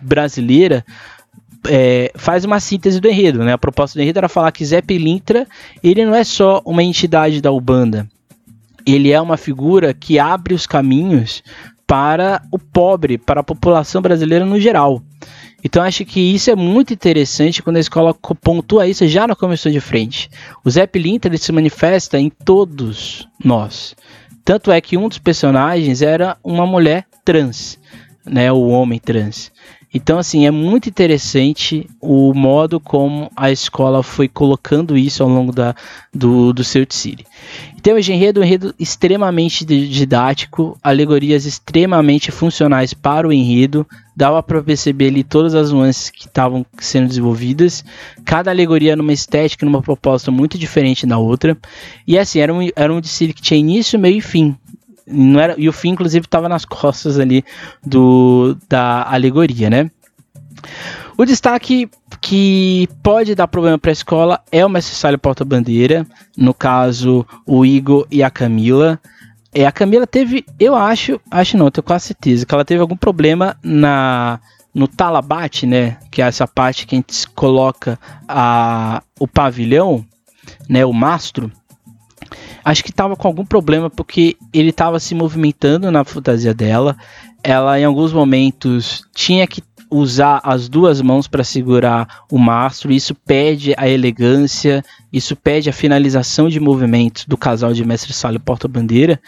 brasileira 0.02 0.84
é, 1.66 2.12
faz 2.14 2.44
uma 2.44 2.60
síntese 2.60 3.00
do 3.00 3.08
enredo, 3.08 3.42
né? 3.42 3.52
A 3.52 3.58
proposta 3.58 3.98
do 3.98 4.02
enredo 4.02 4.18
era 4.18 4.28
falar 4.28 4.52
que 4.52 4.64
Zé 4.64 4.82
Pilintra 4.82 5.46
ele 5.82 6.04
não 6.04 6.14
é 6.14 6.24
só 6.24 6.62
uma 6.64 6.82
entidade 6.82 7.40
da 7.40 7.50
Ubanda, 7.50 8.08
ele 8.86 9.10
é 9.10 9.20
uma 9.20 9.36
figura 9.36 9.94
que 9.94 10.18
abre 10.18 10.54
os 10.54 10.66
caminhos 10.66 11.42
para 11.94 12.42
o 12.50 12.58
pobre, 12.58 13.16
para 13.16 13.40
a 13.40 13.44
população 13.44 14.02
brasileira 14.02 14.44
no 14.44 14.58
geral. 14.58 15.00
Então 15.62 15.80
acho 15.80 16.04
que 16.04 16.18
isso 16.18 16.50
é 16.50 16.56
muito 16.56 16.92
interessante 16.92 17.62
quando 17.62 17.76
a 17.76 17.80
escola 17.80 18.12
pontua 18.12 18.88
isso 18.88 19.06
já 19.06 19.28
na 19.28 19.36
comissão 19.36 19.70
de 19.70 19.78
frente. 19.78 20.28
O 20.64 20.70
Zé 20.70 20.88
Pilintra 20.88 21.30
ele 21.30 21.38
se 21.38 21.52
manifesta 21.52 22.18
em 22.18 22.28
todos 22.28 23.28
nós. 23.44 23.94
Tanto 24.44 24.72
é 24.72 24.80
que 24.80 24.96
um 24.96 25.08
dos 25.08 25.18
personagens 25.18 26.02
era 26.02 26.36
uma 26.42 26.66
mulher 26.66 27.06
trans, 27.24 27.78
né, 28.26 28.50
o 28.50 28.66
homem 28.66 28.98
trans. 28.98 29.52
Então, 29.96 30.18
assim, 30.18 30.44
é 30.44 30.50
muito 30.50 30.88
interessante 30.88 31.88
o 32.00 32.34
modo 32.34 32.80
como 32.80 33.30
a 33.36 33.52
escola 33.52 34.02
foi 34.02 34.26
colocando 34.26 34.98
isso 34.98 35.22
ao 35.22 35.28
longo 35.28 35.52
da, 35.52 35.72
do, 36.12 36.52
do 36.52 36.64
seu 36.64 36.84
Tsiri. 36.84 37.24
Então, 37.76 38.00
de 38.00 38.12
enredo, 38.12 38.40
um 38.40 38.42
enredo 38.42 38.74
extremamente 38.76 39.64
didático, 39.64 40.76
alegorias 40.82 41.46
extremamente 41.46 42.32
funcionais 42.32 42.92
para 42.92 43.28
o 43.28 43.32
enredo, 43.32 43.86
dava 44.16 44.42
para 44.42 44.62
perceber 44.64 45.08
ali 45.08 45.22
todas 45.22 45.54
as 45.54 45.70
nuances 45.70 46.10
que 46.10 46.26
estavam 46.26 46.66
sendo 46.78 47.06
desenvolvidas, 47.06 47.84
cada 48.24 48.50
alegoria 48.50 48.96
numa 48.96 49.12
estética, 49.12 49.64
numa 49.64 49.82
proposta 49.82 50.28
muito 50.30 50.58
diferente 50.58 51.06
da 51.06 51.18
outra, 51.18 51.56
e 52.04 52.18
assim, 52.18 52.40
era 52.40 52.52
um, 52.52 52.68
era 52.74 52.92
um 52.92 53.00
Tsiri 53.00 53.32
que 53.32 53.42
tinha 53.42 53.60
início, 53.60 53.98
meio 53.98 54.16
e 54.16 54.20
fim, 54.20 54.56
não 55.06 55.40
era, 55.40 55.54
e 55.58 55.68
o 55.68 55.72
fim, 55.72 55.90
inclusive, 55.90 56.26
estava 56.26 56.48
nas 56.48 56.64
costas 56.64 57.18
ali 57.18 57.44
do, 57.84 58.56
da 58.68 59.04
alegoria, 59.10 59.68
né? 59.68 59.90
O 61.16 61.24
destaque 61.24 61.88
que 62.20 62.88
pode 63.02 63.34
dar 63.34 63.46
problema 63.46 63.78
para 63.78 63.90
a 63.90 63.92
escola 63.92 64.40
é 64.50 64.64
o 64.64 64.68
mestre 64.68 64.96
Salho 64.96 65.18
porta-bandeira, 65.18 66.06
no 66.36 66.52
caso, 66.52 67.26
o 67.46 67.64
Igor 67.64 68.06
e 68.10 68.22
a 68.22 68.30
Camila. 68.30 68.98
É, 69.54 69.64
a 69.64 69.70
Camila 69.70 70.06
teve, 70.06 70.44
eu 70.58 70.74
acho, 70.74 71.20
acho 71.30 71.56
não, 71.56 71.70
tenho 71.70 71.84
quase 71.84 72.06
certeza, 72.06 72.44
que 72.44 72.52
ela 72.52 72.64
teve 72.64 72.80
algum 72.80 72.96
problema 72.96 73.56
na 73.62 74.40
no 74.74 74.88
talabate, 74.88 75.66
né, 75.66 75.98
que 76.10 76.20
é 76.20 76.26
essa 76.26 76.48
parte 76.48 76.84
que 76.84 76.96
a 76.96 76.98
gente 76.98 77.28
coloca 77.28 77.96
a, 78.26 79.04
o 79.20 79.28
pavilhão, 79.28 80.04
né, 80.68 80.84
o 80.84 80.92
mastro, 80.92 81.52
acho 82.64 82.82
que 82.82 82.90
estava 82.90 83.14
com 83.14 83.28
algum 83.28 83.44
problema 83.44 83.90
porque 83.90 84.36
ele 84.52 84.70
estava 84.70 84.98
se 84.98 85.14
movimentando 85.14 85.90
na 85.90 86.04
fantasia 86.04 86.54
dela. 86.54 86.96
Ela, 87.42 87.78
em 87.78 87.84
alguns 87.84 88.12
momentos, 88.12 89.04
tinha 89.14 89.46
que 89.46 89.62
usar 89.90 90.40
as 90.42 90.68
duas 90.68 91.00
mãos 91.00 91.28
para 91.28 91.44
segurar 91.44 92.24
o 92.30 92.38
mastro. 92.38 92.90
Isso 92.90 93.14
pede 93.14 93.74
a 93.76 93.88
elegância, 93.88 94.82
isso 95.12 95.36
pede 95.36 95.68
a 95.68 95.72
finalização 95.72 96.48
de 96.48 96.58
movimentos 96.58 97.26
do 97.26 97.36
casal 97.36 97.72
de 97.72 97.84
mestre 97.84 98.12
sala 98.12 98.36
e 98.36 98.40
porta-bandeira. 98.40 99.20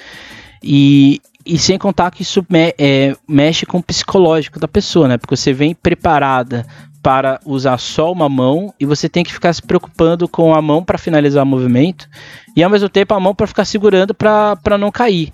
E, 0.63 1.21
e 1.47 1.59
sem 1.59 1.79
contar 1.79 2.11
que 2.11 2.23
isso 2.23 2.45
me, 2.49 2.75
é, 2.77 3.17
mexe 3.29 3.65
com 3.65 3.79
o 3.79 3.83
psicológico 3.83 4.59
da 4.59 4.67
pessoa, 4.67 5.07
né? 5.07 5.17
Porque 5.17 5.37
você 5.37 5.53
vem 5.53 5.75
preparada 5.75 6.67
para 7.03 7.39
usar 7.47 7.79
só 7.79 8.11
uma 8.11 8.29
mão 8.29 8.75
e 8.81 8.85
você 8.85 9.09
tem 9.09 9.23
que 9.23 9.33
ficar 9.33 9.53
se 9.53 9.63
preocupando 9.63 10.27
com 10.29 10.53
a 10.53 10.61
mão 10.61 10.83
para 10.83 10.99
finalizar 10.99 11.45
o 11.45 11.47
movimento 11.47 12.09
e 12.57 12.65
ao 12.65 12.69
mesmo 12.69 12.89
tempo 12.89 13.15
a 13.15 13.21
mão 13.21 13.33
para 13.33 13.47
ficar 13.47 13.65
segurando 13.65 14.13
para 14.13 14.77
não 14.77 14.91
cair. 14.91 15.31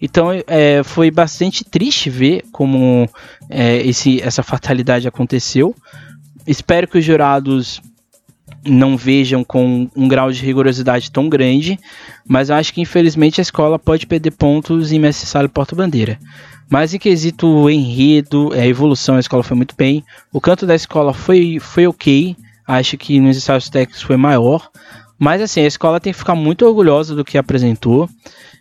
Então 0.00 0.28
é, 0.46 0.82
foi 0.84 1.10
bastante 1.10 1.64
triste 1.64 2.08
ver 2.08 2.44
como 2.52 3.10
é, 3.50 3.78
esse, 3.78 4.22
essa 4.22 4.44
fatalidade 4.44 5.08
aconteceu. 5.08 5.74
Espero 6.46 6.86
que 6.86 6.98
os 6.98 7.04
jurados 7.04 7.82
não 8.68 8.96
vejam 8.96 9.42
com 9.42 9.88
um 9.96 10.08
grau 10.08 10.30
de 10.30 10.44
rigorosidade 10.44 11.10
tão 11.10 11.28
grande, 11.28 11.78
mas 12.26 12.50
acho 12.50 12.72
que 12.72 12.80
infelizmente 12.80 13.40
a 13.40 13.42
escola 13.42 13.78
pode 13.78 14.06
perder 14.06 14.32
pontos 14.32 14.92
em 14.92 15.00
e 15.00 15.48
Porta-Bandeira. 15.48 16.18
Mas 16.70 16.92
em 16.92 16.98
quesito 16.98 17.70
enredo, 17.70 18.52
a 18.52 18.66
evolução, 18.66 19.16
a 19.16 19.20
escola 19.20 19.42
foi 19.42 19.56
muito 19.56 19.74
bem. 19.76 20.04
O 20.32 20.40
canto 20.40 20.66
da 20.66 20.74
escola 20.74 21.14
foi, 21.14 21.58
foi 21.58 21.86
ok. 21.86 22.36
Acho 22.66 22.98
que 22.98 23.18
nos 23.18 23.38
ensaios 23.38 23.70
técnicos 23.70 24.02
foi 24.02 24.18
maior. 24.18 24.70
Mas 25.18 25.40
assim, 25.40 25.62
a 25.62 25.66
escola 25.66 25.98
tem 25.98 26.12
que 26.12 26.18
ficar 26.18 26.34
muito 26.34 26.66
orgulhosa 26.66 27.14
do 27.14 27.24
que 27.24 27.38
apresentou. 27.38 28.08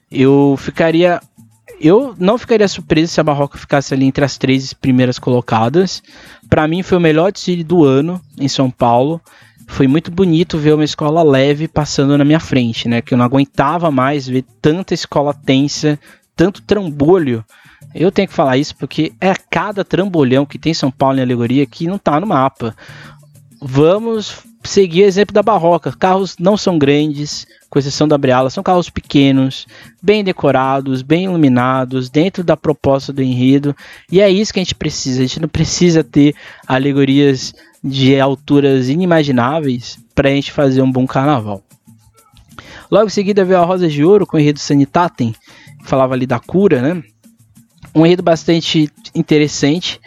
Eu 0.10 0.56
ficaria. 0.58 1.22
Eu 1.80 2.16
não 2.18 2.38
ficaria 2.38 2.68
surpreso 2.68 3.14
se 3.14 3.20
a 3.20 3.24
Barroca 3.24 3.58
ficasse 3.58 3.94
ali 3.94 4.06
entre 4.06 4.24
as 4.24 4.38
três 4.38 4.74
primeiras 4.74 5.20
colocadas. 5.20 6.02
Para 6.50 6.68
mim 6.68 6.82
foi 6.82 6.98
o 6.98 7.02
melhor 7.02 7.32
desfile 7.32 7.64
do 7.64 7.84
ano 7.84 8.22
em 8.40 8.48
São 8.48 8.72
Paulo. 8.72 9.22
Foi 9.68 9.88
muito 9.88 10.10
bonito 10.10 10.58
ver 10.58 10.74
uma 10.74 10.86
escola 10.86 11.22
leve 11.22 11.68
passando 11.68 12.18
na 12.18 12.26
minha 12.26 12.40
frente, 12.40 12.88
né? 12.88 13.02
Que 13.02 13.14
eu 13.14 13.18
não 13.18 13.26
aguentava 13.26 13.92
mais 13.92 14.28
ver 14.28 14.44
tanta 14.62 14.94
escola 14.94 15.34
tensa, 15.34 16.00
tanto 16.36 16.62
trambolho 16.62 17.46
eu 17.94 18.12
tenho 18.12 18.28
que 18.28 18.34
falar 18.34 18.58
isso 18.58 18.76
porque 18.76 19.14
é 19.20 19.34
cada 19.50 19.84
trambolhão 19.84 20.46
que 20.46 20.60
tem 20.60 20.74
São 20.74 20.92
Paulo 20.92 21.18
em 21.18 21.22
alegoria 21.22 21.66
que 21.66 21.88
não 21.88 21.98
tá 21.98 22.20
no 22.20 22.28
mapa. 22.28 22.76
Vamos 23.60 24.44
seguir 24.64 25.04
o 25.04 25.08
exemplo 25.08 25.34
da 25.34 25.42
Barroca. 25.42 25.92
Carros 25.92 26.36
não 26.38 26.58
são 26.58 26.78
grandes, 26.78 27.48
com 27.70 27.80
exceção 27.80 28.08
da 28.08 28.18
Briala, 28.18 28.50
são 28.50 28.64
carros 28.64 28.90
pequenos, 28.90 29.66
bem 30.02 30.24
decorados, 30.24 31.02
bem 31.02 31.26
iluminados, 31.26 32.10
dentro 32.10 32.44
da 32.44 32.56
proposta 32.56 33.12
do 33.12 33.24
enredo. 33.24 33.76
E 34.12 34.22
é 34.22 34.30
isso 34.30 34.54
que 34.54 34.60
a 34.60 34.64
gente 34.64 34.76
precisa. 34.76 35.20
A 35.20 35.26
gente 35.26 35.40
não 35.40 35.50
precisa 35.50 36.04
ter 36.04 36.36
alegorias 36.68 37.54
de 37.84 38.20
alturas 38.20 38.90
inimagináveis 38.90 40.00
para 40.14 40.30
a 40.30 40.32
gente 40.32 40.52
fazer 40.52 40.82
um 40.82 40.92
bom 40.92 41.06
carnaval. 41.06 41.64
Logo 42.90 43.08
em 43.08 43.10
seguida 43.10 43.46
veio 43.46 43.60
a 43.60 43.66
Rosa 43.66 43.88
de 43.88 44.04
Ouro 44.04 44.26
com 44.26 44.38
o 44.38 44.40
enredo 44.40 44.60
Sanitatem, 44.60 45.34
que 45.82 45.90
falava 45.90 46.14
ali 46.14 46.26
da 46.26 46.40
cura, 46.40 46.82
né? 46.82 47.04
um 47.98 48.06
enredo 48.06 48.24
bastante 48.24 48.90
interessante. 49.16 50.00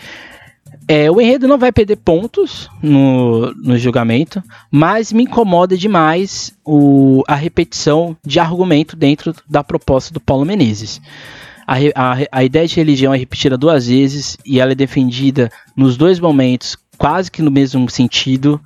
É, 0.89 1.11
o 1.11 1.21
enredo 1.21 1.47
não 1.47 1.59
vai 1.59 1.71
perder 1.71 1.97
pontos 1.97 2.69
no, 2.83 3.53
no 3.55 3.79
julgamento, 3.79 4.43
mas 4.71 5.13
me 5.13 5.25
incomoda 5.25 5.77
demais 5.77 6.53
o, 6.65 7.23
a 7.29 7.35
repetição 7.35 8.17
de 8.25 8.41
argumento 8.41 8.97
dentro 8.97 9.35
da 9.49 9.63
proposta 9.63 10.13
do 10.13 10.21
Paulo 10.21 10.45
Menezes. 10.45 11.01
A, 11.67 11.77
a, 11.95 12.17
a 12.33 12.45
ideia 12.45 12.67
de 12.67 12.75
religião 12.75 13.15
é 13.15 13.19
repetida 13.19 13.57
duas 13.57 13.87
vezes 13.87 14.37
e 14.45 14.59
ela 14.59 14.73
é 14.73 14.75
defendida 14.75 15.51
nos 15.77 15.97
dois 15.97 16.19
momentos, 16.19 16.77
quase 17.01 17.31
que 17.31 17.41
no 17.41 17.51
mesmo 17.51 17.89
sentido. 17.89 18.61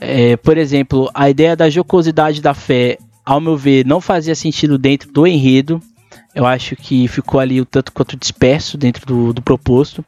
É, 0.00 0.36
por 0.36 0.56
exemplo, 0.56 1.10
a 1.12 1.28
ideia 1.28 1.56
da 1.56 1.68
jocosidade 1.68 2.40
da 2.40 2.54
fé, 2.54 2.96
ao 3.26 3.40
meu 3.40 3.56
ver, 3.56 3.84
não 3.84 4.00
fazia 4.00 4.36
sentido 4.36 4.78
dentro 4.78 5.10
do 5.10 5.26
enredo. 5.26 5.82
Eu 6.32 6.46
acho 6.46 6.76
que 6.76 7.08
ficou 7.08 7.40
ali 7.40 7.60
o 7.60 7.66
tanto 7.66 7.90
quanto 7.90 8.16
disperso 8.16 8.78
dentro 8.78 9.04
do, 9.04 9.32
do 9.32 9.42
proposto. 9.42 10.04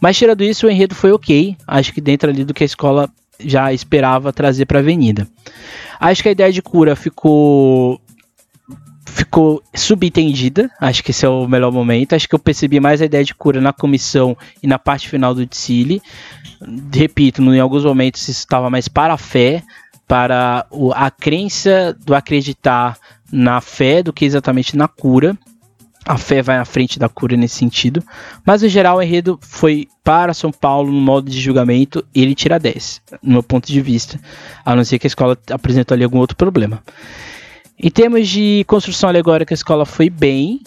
Mas 0.00 0.16
tirando 0.16 0.44
isso, 0.44 0.68
o 0.68 0.70
enredo 0.70 0.94
foi 0.94 1.10
ok. 1.10 1.56
Acho 1.66 1.92
que 1.92 2.00
dentro 2.00 2.30
ali 2.30 2.44
do 2.44 2.54
que 2.54 2.62
a 2.62 2.66
escola 2.66 3.10
já 3.40 3.72
esperava 3.72 4.32
trazer 4.32 4.66
para 4.66 4.78
a 4.78 4.80
Avenida. 4.80 5.26
Acho 5.98 6.22
que 6.22 6.28
a 6.28 6.32
ideia 6.32 6.52
de 6.52 6.62
cura 6.62 6.94
ficou 6.94 7.99
ficou 9.06 9.62
subentendida. 9.74 10.70
Acho 10.80 11.02
que 11.02 11.10
esse 11.10 11.24
é 11.24 11.28
o 11.28 11.48
melhor 11.48 11.72
momento. 11.72 12.14
Acho 12.14 12.28
que 12.28 12.34
eu 12.34 12.38
percebi 12.38 12.80
mais 12.80 13.00
a 13.00 13.04
ideia 13.04 13.24
de 13.24 13.34
cura 13.34 13.60
na 13.60 13.72
comissão 13.72 14.36
e 14.62 14.66
na 14.66 14.78
parte 14.78 15.08
final 15.08 15.34
do 15.34 15.46
Tsili. 15.46 16.02
Repito, 16.92 17.42
em 17.42 17.60
alguns 17.60 17.84
momentos 17.84 18.22
isso 18.22 18.40
estava 18.40 18.70
mais 18.70 18.88
para 18.88 19.14
a 19.14 19.18
fé, 19.18 19.62
para 20.06 20.66
a 20.94 21.10
crença 21.10 21.96
do 22.04 22.14
acreditar 22.14 22.98
na 23.32 23.60
fé 23.60 24.02
do 24.02 24.12
que 24.12 24.24
exatamente 24.24 24.76
na 24.76 24.88
cura 24.88 25.38
a 26.06 26.16
fé 26.16 26.42
vai 26.42 26.56
à 26.56 26.64
frente 26.64 26.98
da 26.98 27.08
cura 27.08 27.36
nesse 27.36 27.56
sentido. 27.56 28.02
Mas, 28.44 28.62
no 28.62 28.68
geral, 28.68 28.98
o 28.98 29.02
enredo 29.02 29.38
foi 29.42 29.86
para 30.02 30.34
São 30.34 30.50
Paulo 30.50 30.90
no 30.90 31.00
modo 31.00 31.30
de 31.30 31.40
julgamento, 31.40 32.04
ele 32.14 32.34
tira 32.34 32.58
10, 32.58 33.02
no 33.22 33.32
meu 33.32 33.42
ponto 33.42 33.66
de 33.66 33.80
vista. 33.80 34.18
A 34.64 34.74
não 34.74 34.84
ser 34.84 34.98
que 34.98 35.06
a 35.06 35.08
escola 35.08 35.38
apresentou 35.50 35.94
ali 35.94 36.04
algum 36.04 36.18
outro 36.18 36.36
problema. 36.36 36.82
Em 37.82 37.90
termos 37.90 38.28
de 38.28 38.62
construção 38.66 39.08
alegórica, 39.08 39.54
a 39.54 39.56
escola 39.56 39.86
foi 39.86 40.10
bem. 40.10 40.60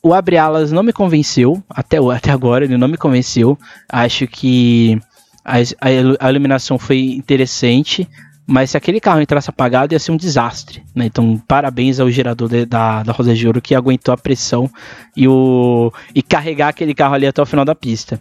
O 0.00 0.14
Abre 0.14 0.36
Alas 0.36 0.70
não 0.70 0.84
me 0.84 0.92
convenceu, 0.92 1.60
até, 1.68 1.98
até 2.14 2.30
agora 2.30 2.64
ele 2.64 2.76
não 2.76 2.86
me 2.86 2.96
convenceu. 2.96 3.58
Acho 3.88 4.28
que 4.28 4.96
a, 5.44 5.56
a, 5.56 6.26
a 6.26 6.30
iluminação 6.30 6.78
foi 6.78 7.00
interessante, 7.00 8.08
mas 8.46 8.70
se 8.70 8.76
aquele 8.76 9.00
carro 9.00 9.20
entrasse 9.20 9.50
apagado 9.50 9.92
ia 9.92 9.98
ser 9.98 10.12
um 10.12 10.16
desastre. 10.16 10.84
Né? 10.94 11.06
Então, 11.06 11.36
parabéns 11.48 11.98
ao 11.98 12.08
gerador 12.08 12.48
de, 12.48 12.64
da, 12.64 13.02
da 13.02 13.12
Rosa 13.12 13.34
de 13.34 13.44
Ouro 13.44 13.60
que 13.60 13.74
aguentou 13.74 14.14
a 14.14 14.16
pressão 14.16 14.70
e, 15.16 15.26
o, 15.26 15.92
e 16.14 16.22
carregar 16.22 16.68
aquele 16.68 16.94
carro 16.94 17.14
ali 17.14 17.26
até 17.26 17.42
o 17.42 17.46
final 17.46 17.64
da 17.64 17.74
pista. 17.74 18.20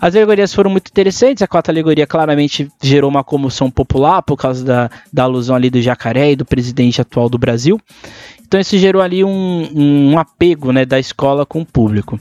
As 0.00 0.14
alegorias 0.14 0.54
foram 0.54 0.70
muito 0.70 0.88
interessantes. 0.88 1.42
A 1.42 1.48
quarta 1.48 1.72
alegoria 1.72 2.06
claramente 2.06 2.70
gerou 2.80 3.10
uma 3.10 3.24
comoção 3.24 3.70
popular 3.70 4.22
por 4.22 4.36
causa 4.36 4.64
da, 4.64 4.90
da 5.12 5.24
alusão 5.24 5.56
ali 5.56 5.70
do 5.70 5.82
jacaré 5.82 6.32
e 6.32 6.36
do 6.36 6.44
presidente 6.44 7.00
atual 7.00 7.28
do 7.28 7.38
Brasil. 7.38 7.80
Então 8.46 8.60
isso 8.60 8.78
gerou 8.78 9.02
ali 9.02 9.24
um, 9.24 9.68
um 9.74 10.18
apego 10.18 10.72
né, 10.72 10.84
da 10.84 10.98
escola 10.98 11.44
com 11.44 11.60
o 11.60 11.66
público. 11.66 12.18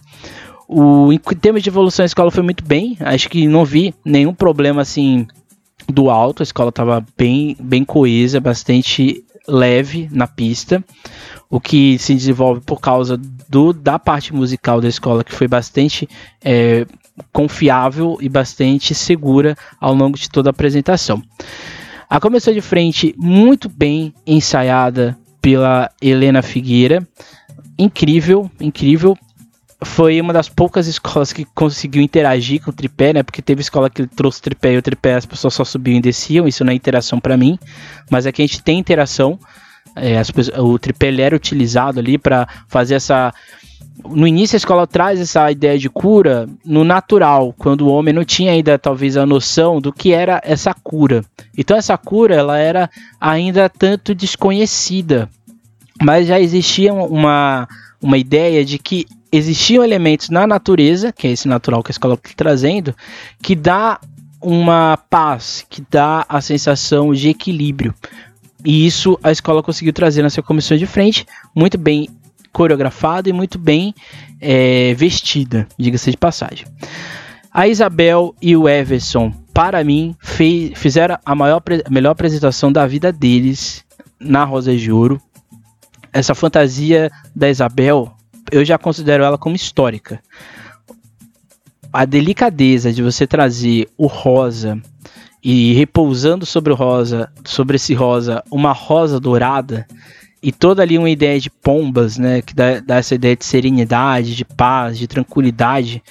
O, 0.68 1.14
em 1.14 1.20
termos 1.20 1.64
de 1.64 1.70
evolução, 1.70 2.04
a 2.04 2.08
escola 2.08 2.32
foi 2.32 2.44
muito 2.44 2.64
bem. 2.66 2.98
Acho 3.00 3.30
que 3.30 3.48
não 3.48 3.64
vi 3.64 3.94
nenhum 4.04 4.34
problema 4.34 4.82
assim 4.82 5.26
do 5.88 6.10
alto. 6.10 6.42
A 6.42 6.44
escola 6.44 6.70
estava 6.70 7.06
bem, 7.18 7.56
bem 7.60 7.86
coesa, 7.86 8.42
bastante 8.42 9.24
leve 9.48 10.10
na 10.12 10.28
pista. 10.28 10.84
O 11.50 11.62
que 11.62 11.98
se 11.98 12.14
desenvolve 12.14 12.60
por 12.60 12.82
causa 12.82 13.18
do, 13.48 13.72
da 13.72 13.98
parte 13.98 14.34
musical 14.34 14.82
da 14.82 14.90
escola, 14.90 15.24
que 15.24 15.34
foi 15.34 15.48
bastante 15.48 16.10
é, 16.44 16.86
confiável 17.32 18.18
e 18.22 18.30
bastante 18.30 18.94
segura 18.94 19.56
ao 19.80 19.94
longo 19.94 20.18
de 20.18 20.30
toda 20.30 20.50
a 20.50 20.52
apresentação. 20.52 21.22
A 22.10 22.20
começou 22.20 22.54
de 22.54 22.62
frente 22.62 23.14
muito 23.18 23.68
bem 23.68 24.14
ensaiada 24.26 25.18
pela 25.42 25.90
Helena 26.02 26.42
Figueira. 26.42 27.06
Incrível, 27.78 28.50
incrível 28.60 29.18
foi 29.84 30.20
uma 30.20 30.34
das 30.34 30.50
poucas 30.50 30.88
escolas 30.88 31.32
que 31.32 31.46
conseguiu 31.46 32.02
interagir 32.02 32.62
com 32.64 32.72
o 32.72 32.74
tripé, 32.74 33.14
né? 33.14 33.24
Porque 33.24 33.42
teve 33.42 33.62
escola 33.62 33.90
que 33.90 34.08
trouxe 34.08 34.42
tripé 34.42 34.74
e 34.74 34.78
o 34.78 34.82
tripé 34.82 35.16
as 35.16 35.26
pessoas 35.26 35.54
só 35.54 35.64
subiam 35.64 35.98
e 35.98 36.02
desciam, 36.02 36.48
isso 36.48 36.64
não 36.66 36.72
é 36.72 36.76
interação 36.76 37.20
para 37.20 37.38
mim, 37.38 37.60
mas 38.10 38.26
aqui 38.26 38.42
a 38.42 38.46
gente 38.46 38.64
tem 38.64 38.80
interação. 38.80 39.40
É, 40.02 40.24
pessoas, 40.24 40.58
o 40.58 40.78
tripé 40.78 41.14
era 41.22 41.36
utilizado 41.36 42.00
ali 42.00 42.18
para 42.18 42.48
fazer 42.68 42.96
essa. 42.96 43.34
No 44.10 44.28
início 44.28 44.56
a 44.56 44.58
escola 44.58 44.88
traz 44.88 45.20
essa 45.20 45.52
ideia 45.52 45.78
de 45.78 45.90
cura 45.90 46.48
no 46.64 46.84
natural, 46.84 47.54
quando 47.58 47.82
o 47.82 47.92
homem 47.92 48.14
não 48.14 48.24
tinha 48.24 48.52
ainda 48.52 48.78
talvez 48.78 49.18
a 49.18 49.26
noção 49.26 49.82
do 49.82 49.92
que 49.92 50.14
era 50.14 50.40
essa 50.44 50.74
cura. 50.74 51.26
Então 51.58 51.76
essa 51.76 51.98
cura 51.98 52.36
ela 52.36 52.58
era 52.58 52.90
ainda 53.20 53.68
tanto 53.68 54.14
desconhecida, 54.14 55.28
mas 56.02 56.28
já 56.28 56.40
existia 56.40 56.94
uma 56.94 57.68
uma 58.02 58.18
ideia 58.18 58.64
de 58.64 58.78
que 58.78 59.06
existiam 59.32 59.84
elementos 59.84 60.30
na 60.30 60.48
natureza, 60.48 61.12
que 61.12 61.28
é 61.28 61.32
esse 61.32 61.48
natural 61.48 61.84
que 61.84 61.92
a 61.92 61.94
escola 61.94 62.16
está 62.16 62.30
trazendo, 62.36 62.96
que 63.42 63.56
dá 63.56 64.00
uma 64.42 64.98
paz, 65.10 65.66
que 65.70 65.84
dá 65.90 66.26
a 66.30 66.40
sensação 66.42 67.14
de 67.14 67.30
equilíbrio. 67.30 67.94
E 68.66 68.86
isso 68.86 69.18
a 69.24 69.32
escola 69.32 69.64
conseguiu 69.64 69.94
trazer 69.94 70.22
na 70.22 70.30
sua 70.30 70.44
comissão 70.44 70.78
de 70.78 70.86
frente, 70.86 71.26
muito 71.56 71.78
bem 71.78 72.10
coreografada 72.52 73.30
e 73.30 73.34
muito 73.34 73.60
bem 73.60 73.94
é, 74.42 74.94
vestida, 74.96 75.68
diga-se 75.78 76.12
de 76.12 76.18
passagem. 76.18 76.66
A 77.52 77.68
Isabel 77.68 78.36
e 78.42 78.56
o 78.56 78.68
Everson, 78.68 79.32
para 79.54 79.84
mim, 79.84 80.16
fez, 80.20 80.78
fizeram 80.78 81.18
a, 81.26 81.36
maior, 81.36 81.62
melhor 81.90 82.12
apresentação 82.12 82.72
da 82.72 82.86
vida 82.86 83.12
deles 83.12 83.84
na 84.20 84.44
Rosa 84.44 84.76
de 84.76 84.92
Ouro. 84.92 85.22
Essa 86.12 86.34
fantasia 86.34 87.12
da 87.36 87.50
Isabel 87.50 88.18
eu 88.52 88.64
já 88.64 88.78
considero 88.78 89.24
ela 89.24 89.38
como 89.38 89.56
histórica. 89.56 90.22
A 91.92 92.06
delicadeza 92.06 92.92
de 92.92 93.02
você 93.02 93.26
trazer 93.26 93.90
o 93.98 94.08
rosa 94.08 94.82
e 95.50 95.72
repousando 95.72 96.46
sobre 96.46 96.74
o 96.74 96.76
rosa, 96.76 97.32
sobre 97.46 97.78
esse 97.78 97.94
rosa, 97.94 98.44
uma 98.52 98.74
rosa 98.74 99.18
dourada 99.18 99.88
e 100.44 100.52
toda 100.52 100.82
ali 100.82 100.98
uma 100.98 101.10
ideia 101.10 101.40
de 101.40 101.50
pombas, 101.50 102.18
né, 102.18 102.42
que 102.42 102.54
dá, 102.54 102.82
dá 102.82 102.98
essa 102.98 103.16
ideia 103.16 103.34
de 103.34 103.46
serenidade, 103.46 104.36
de 104.36 104.44
paz, 104.44 104.98
de 104.98 105.08
tranquilidade 105.08 106.04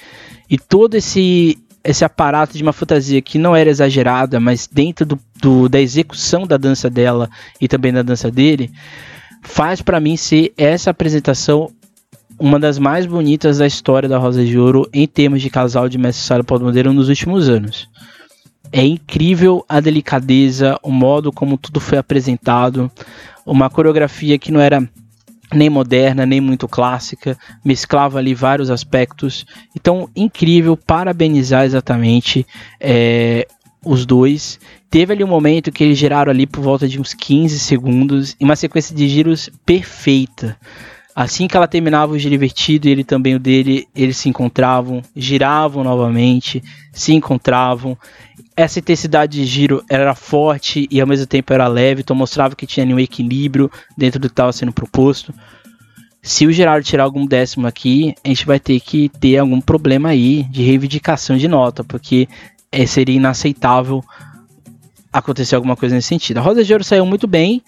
e 0.49 0.57
todo 0.57 0.95
esse 0.95 1.55
esse 1.83 2.03
aparato 2.03 2.57
de 2.57 2.63
uma 2.63 2.73
fantasia 2.73 3.21
que 3.21 3.37
não 3.37 3.55
era 3.55 3.69
exagerada, 3.69 4.39
mas 4.39 4.67
dentro 4.67 5.05
do, 5.05 5.19
do 5.39 5.69
da 5.69 5.79
execução 5.79 6.47
da 6.47 6.57
dança 6.57 6.89
dela 6.89 7.29
e 7.61 7.67
também 7.67 7.93
da 7.93 8.01
dança 8.01 8.31
dele, 8.31 8.71
faz 9.43 9.83
para 9.83 9.99
mim 9.99 10.17
ser 10.17 10.51
essa 10.57 10.89
apresentação 10.89 11.71
uma 12.39 12.59
das 12.59 12.79
mais 12.79 13.05
bonitas 13.05 13.59
da 13.59 13.67
história 13.67 14.09
da 14.09 14.17
Rosa 14.17 14.43
de 14.43 14.57
Ouro 14.57 14.89
em 14.91 15.07
termos 15.07 15.43
de 15.43 15.51
casal 15.51 15.87
de 15.87 15.99
mestre 15.99 16.25
Sala 16.25 16.43
Modelo 16.59 16.91
nos 16.91 17.07
últimos 17.07 17.47
anos. 17.47 17.87
É 18.71 18.85
incrível 18.85 19.65
a 19.67 19.79
delicadeza, 19.79 20.77
o 20.83 20.91
modo 20.91 21.31
como 21.31 21.57
tudo 21.57 21.79
foi 21.79 21.97
apresentado, 21.97 22.91
uma 23.45 23.69
coreografia 23.69 24.37
que 24.37 24.51
não 24.51 24.59
era 24.59 24.87
nem 25.53 25.69
moderna, 25.69 26.25
nem 26.25 26.41
muito 26.41 26.67
clássica, 26.67 27.37
mesclava 27.63 28.19
ali 28.19 28.33
vários 28.33 28.69
aspectos. 28.69 29.45
Então, 29.75 30.09
incrível, 30.15 30.75
parabenizar 30.75 31.63
exatamente 31.63 32.45
é, 32.79 33.47
os 33.83 34.05
dois. 34.05 34.59
Teve 34.89 35.13
ali 35.13 35.23
um 35.23 35.27
momento 35.27 35.71
que 35.71 35.83
eles 35.83 35.97
giraram 35.97 36.31
ali 36.31 36.45
por 36.45 36.61
volta 36.61 36.87
de 36.87 36.99
uns 36.99 37.13
15 37.13 37.59
segundos, 37.59 38.35
em 38.39 38.45
uma 38.45 38.55
sequência 38.55 38.95
de 38.95 39.07
giros 39.07 39.49
perfeita. 39.65 40.57
Assim 41.15 41.47
que 41.47 41.57
ela 41.57 41.67
terminava 41.67 42.13
o 42.13 42.19
giro 42.19 42.35
invertido 42.35 42.87
e 42.87 42.91
ele 42.91 43.03
também 43.03 43.33
o 43.33 43.39
dele, 43.39 43.87
eles 43.95 44.17
se 44.17 44.29
encontravam, 44.29 45.01
giravam 45.15 45.83
novamente, 45.83 46.63
se 46.91 47.11
encontravam. 47.11 47.97
Essa 48.57 48.79
intensidade 48.79 49.37
de 49.37 49.45
giro 49.45 49.85
era 49.87 50.15
forte 50.15 50.87
e 50.89 50.99
ao 50.99 51.05
mesmo 51.05 51.27
tempo 51.27 51.53
era 51.53 51.67
leve, 51.67 52.01
então 52.01 52.15
mostrava 52.15 52.55
que 52.55 52.65
tinha 52.65 52.83
um 52.87 52.99
equilíbrio 52.99 53.69
dentro 53.95 54.19
do 54.19 54.27
que 54.27 54.33
estava 54.33 54.51
sendo 54.51 54.71
proposto. 54.71 55.31
Se 56.23 56.47
o 56.47 56.51
Gerardo 56.51 56.83
tirar 56.83 57.03
algum 57.03 57.23
décimo 57.27 57.67
aqui, 57.67 58.15
a 58.25 58.27
gente 58.29 58.47
vai 58.47 58.59
ter 58.59 58.79
que 58.79 59.09
ter 59.09 59.37
algum 59.37 59.61
problema 59.61 60.09
aí 60.09 60.41
de 60.49 60.63
reivindicação 60.63 61.37
de 61.37 61.47
nota, 61.47 61.83
porque 61.83 62.27
é, 62.71 62.83
seria 62.87 63.15
inaceitável 63.15 64.03
acontecer 65.13 65.55
alguma 65.55 65.75
coisa 65.75 65.93
nesse 65.93 66.07
sentido. 66.07 66.39
A 66.39 66.41
Rosa 66.41 66.63
de 66.63 66.73
Ouro 66.73 66.83
saiu 66.83 67.05
muito 67.05 67.27
bem, 67.27 67.61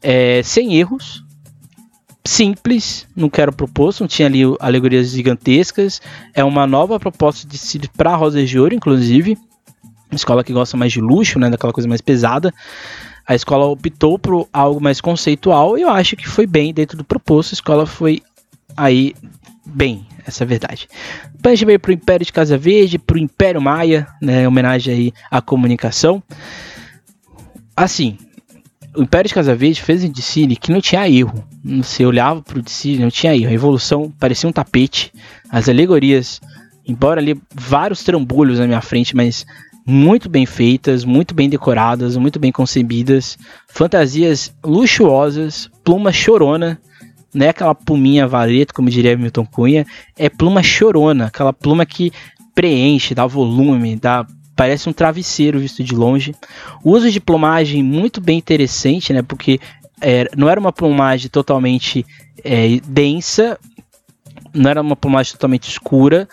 é, 0.00 0.42
sem 0.44 0.76
erros, 0.76 1.24
simples, 2.24 3.04
não 3.16 3.28
quero 3.28 3.52
proposto, 3.52 4.02
não 4.02 4.08
tinha 4.08 4.28
ali 4.28 4.42
alegorias 4.60 5.10
gigantescas. 5.10 6.00
É 6.32 6.44
uma 6.44 6.68
nova 6.68 7.00
proposta 7.00 7.48
de 7.48 7.88
para 7.96 8.14
Rosa 8.14 8.44
de 8.44 8.58
Ouro, 8.60 8.76
inclusive. 8.76 9.36
Escola 10.16 10.44
que 10.44 10.52
gosta 10.52 10.76
mais 10.76 10.92
de 10.92 11.00
luxo, 11.00 11.38
né, 11.38 11.50
daquela 11.50 11.72
coisa 11.72 11.88
mais 11.88 12.00
pesada. 12.00 12.52
A 13.26 13.34
escola 13.34 13.66
optou 13.66 14.18
por 14.18 14.48
algo 14.52 14.80
mais 14.80 15.00
conceitual 15.00 15.78
e 15.78 15.82
eu 15.82 15.90
acho 15.90 16.16
que 16.16 16.28
foi 16.28 16.46
bem 16.46 16.74
dentro 16.74 16.96
do 16.96 17.04
proposto. 17.04 17.52
A 17.52 17.54
escola 17.54 17.86
foi 17.86 18.22
aí 18.76 19.14
bem, 19.64 20.06
essa 20.26 20.42
é 20.42 20.44
a 20.44 20.48
verdade. 20.48 20.88
Depois 21.34 21.52
a 21.52 21.56
gente 21.56 21.66
veio 21.66 21.80
para 21.80 21.90
o 21.90 21.94
Império 21.94 22.26
de 22.26 22.32
Casa 22.32 22.58
Verde, 22.58 22.98
para 22.98 23.16
o 23.16 23.18
Império 23.18 23.60
Maia, 23.60 24.06
né, 24.20 24.46
homenagem 24.48 24.92
aí 24.92 25.12
à 25.30 25.40
comunicação. 25.40 26.22
Assim, 27.76 28.18
o 28.96 29.02
Império 29.02 29.28
de 29.28 29.34
Casa 29.34 29.54
Verde 29.54 29.82
fez 29.82 30.02
um 30.02 30.10
Dicine 30.10 30.56
que 30.56 30.72
não 30.72 30.80
tinha 30.80 31.08
erro. 31.08 31.44
Você 31.64 32.04
olhava 32.04 32.42
pro 32.42 32.60
Dicine, 32.60 32.98
não 32.98 33.10
tinha 33.10 33.36
erro. 33.36 33.48
A 33.50 33.54
evolução 33.54 34.12
parecia 34.18 34.48
um 34.48 34.52
tapete. 34.52 35.12
As 35.48 35.68
alegorias, 35.68 36.40
embora 36.86 37.20
ali 37.20 37.40
vários 37.54 38.02
trambolhos 38.02 38.58
na 38.58 38.66
minha 38.66 38.80
frente, 38.80 39.14
mas 39.14 39.46
muito 39.86 40.28
bem 40.28 40.46
feitas, 40.46 41.04
muito 41.04 41.34
bem 41.34 41.48
decoradas, 41.48 42.16
muito 42.16 42.38
bem 42.38 42.52
concebidas. 42.52 43.38
Fantasias 43.68 44.54
luxuosas, 44.64 45.70
pluma 45.82 46.12
chorona. 46.12 46.80
Não 47.32 47.46
é 47.46 47.50
aquela 47.50 47.74
pluminha 47.74 48.26
vareto, 48.26 48.74
como 48.74 48.90
diria 48.90 49.16
Milton 49.16 49.46
Cunha. 49.46 49.86
É 50.16 50.28
pluma 50.28 50.62
chorona, 50.62 51.26
aquela 51.26 51.52
pluma 51.52 51.86
que 51.86 52.12
preenche, 52.54 53.14
dá 53.14 53.26
volume, 53.26 53.96
dá 53.96 54.26
parece 54.60 54.90
um 54.90 54.92
travesseiro 54.92 55.58
visto 55.58 55.82
de 55.82 55.94
longe. 55.94 56.34
O 56.84 56.90
uso 56.90 57.10
de 57.10 57.18
plumagem 57.18 57.82
muito 57.82 58.20
bem 58.20 58.36
interessante, 58.36 59.10
né? 59.10 59.22
Porque 59.22 59.58
é, 60.02 60.28
não 60.36 60.50
era 60.50 60.60
uma 60.60 60.70
plumagem 60.70 61.30
totalmente 61.30 62.04
é, 62.44 62.78
densa, 62.86 63.58
não 64.52 64.68
era 64.68 64.82
uma 64.82 64.96
plumagem 64.96 65.32
totalmente 65.32 65.68
escura, 65.70 66.28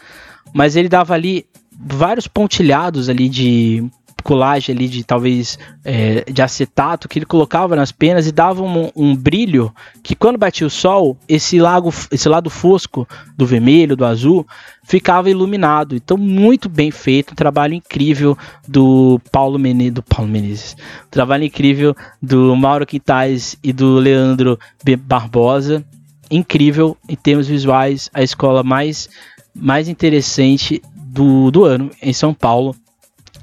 mas 0.54 0.76
ele 0.76 0.90
dava 0.90 1.14
ali 1.14 1.46
vários 1.80 2.28
pontilhados 2.28 3.10
ali 3.10 3.30
de 3.30 3.90
colagem 4.28 4.76
ali 4.76 4.90
de 4.90 5.06
talvez 5.06 5.58
é, 5.86 6.30
de 6.30 6.42
acetato 6.42 7.08
que 7.08 7.18
ele 7.18 7.26
colocava 7.26 7.78
nas 7.78 7.94
penas 7.94 8.28
e 8.28 8.32
dava 8.34 8.62
um, 8.62 8.92
um, 8.94 9.16
brilho 9.16 9.74
que 10.04 10.18
quando 10.18 10.38
batia 10.38 10.68
o 10.68 10.70
sol, 10.70 11.18
esse 11.30 11.58
lago, 11.58 11.94
esse 12.12 12.28
lado 12.28 12.50
fosco 12.50 13.08
do 13.38 13.46
vermelho, 13.46 13.96
do 13.96 14.04
azul, 14.04 14.46
ficava 14.84 15.30
iluminado. 15.30 15.96
Então 15.96 16.18
muito 16.18 16.68
bem 16.68 16.92
feito, 16.92 17.32
um 17.32 17.36
trabalho 17.36 17.74
incrível 17.74 18.38
do 18.68 19.22
Paulo 19.32 19.58
Menezes, 19.58 19.94
do 19.94 20.04
Paulo 20.04 20.30
Menezes, 20.30 20.76
um 21.06 21.10
trabalho 21.10 21.46
incrível 21.46 21.96
do 22.22 22.54
Mauro 22.54 22.86
Quintais 22.86 23.58
e 23.64 23.72
do 23.72 23.96
Leandro 23.96 24.60
Barbosa. 25.00 25.86
Incrível 26.30 26.98
em 27.08 27.16
termos 27.16 27.48
visuais, 27.48 28.10
a 28.14 28.22
escola 28.22 28.62
mais 28.62 29.08
mais 29.56 29.88
interessante 29.88 30.82
do, 31.18 31.50
do 31.50 31.66
ano 31.66 31.90
em 32.02 32.14
São 32.14 32.34
Paulo 32.34 32.76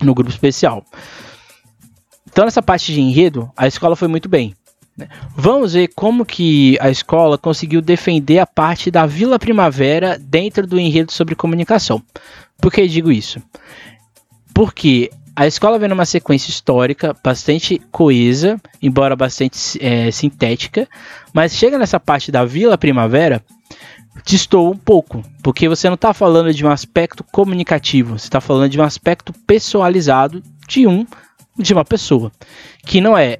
no 0.00 0.14
grupo 0.14 0.30
especial. 0.30 0.84
Então, 2.30 2.44
nessa 2.44 2.62
parte 2.62 2.92
de 2.92 3.00
enredo, 3.00 3.50
a 3.56 3.66
escola 3.66 3.96
foi 3.96 4.08
muito 4.08 4.28
bem. 4.28 4.54
Né? 4.96 5.08
Vamos 5.37 5.74
ver 5.74 5.88
como 5.94 6.24
que 6.24 6.78
a 6.80 6.88
escola 6.88 7.37
conseguiu 7.37 7.80
defender 7.80 8.38
a 8.38 8.46
parte 8.46 8.90
da 8.90 9.06
Vila 9.06 9.38
Primavera 9.38 10.18
dentro 10.18 10.66
do 10.66 10.78
enredo 10.78 11.12
sobre 11.12 11.34
comunicação. 11.34 12.02
Por 12.58 12.72
que 12.72 12.87
digo 12.87 13.10
isso? 13.10 13.42
Porque 14.52 15.10
a 15.34 15.46
escola 15.48 15.78
vem 15.80 15.88
numa 15.88 16.06
sequência 16.06 16.50
histórica 16.50 17.14
bastante 17.24 17.80
coesa, 17.90 18.60
embora 18.80 19.16
bastante 19.16 19.78
é, 19.84 20.10
sintética, 20.12 20.88
mas 21.32 21.52
chega 21.56 21.76
nessa 21.76 21.98
parte 21.98 22.30
da 22.30 22.44
Vila 22.44 22.78
Primavera, 22.78 23.42
distou 24.24 24.70
um 24.70 24.77
pouco, 24.77 25.22
porque 25.42 25.68
você 25.68 25.88
não 25.88 25.94
está 25.94 26.14
falando 26.14 26.53
de 26.53 26.64
um 26.64 26.70
aspecto 26.70 27.24
comunicativo, 27.24 28.18
você 28.18 28.27
está 28.27 28.40
falando 28.40 28.70
de 28.70 28.81
um 28.81 28.85
aspecto 28.85 29.33
pessoalizado 29.46 30.42
de 30.68 30.87
um 30.87 31.07
de 31.57 31.72
uma 31.72 31.85
pessoa, 31.85 32.33
que 32.85 33.00
não 33.00 33.16
é 33.16 33.38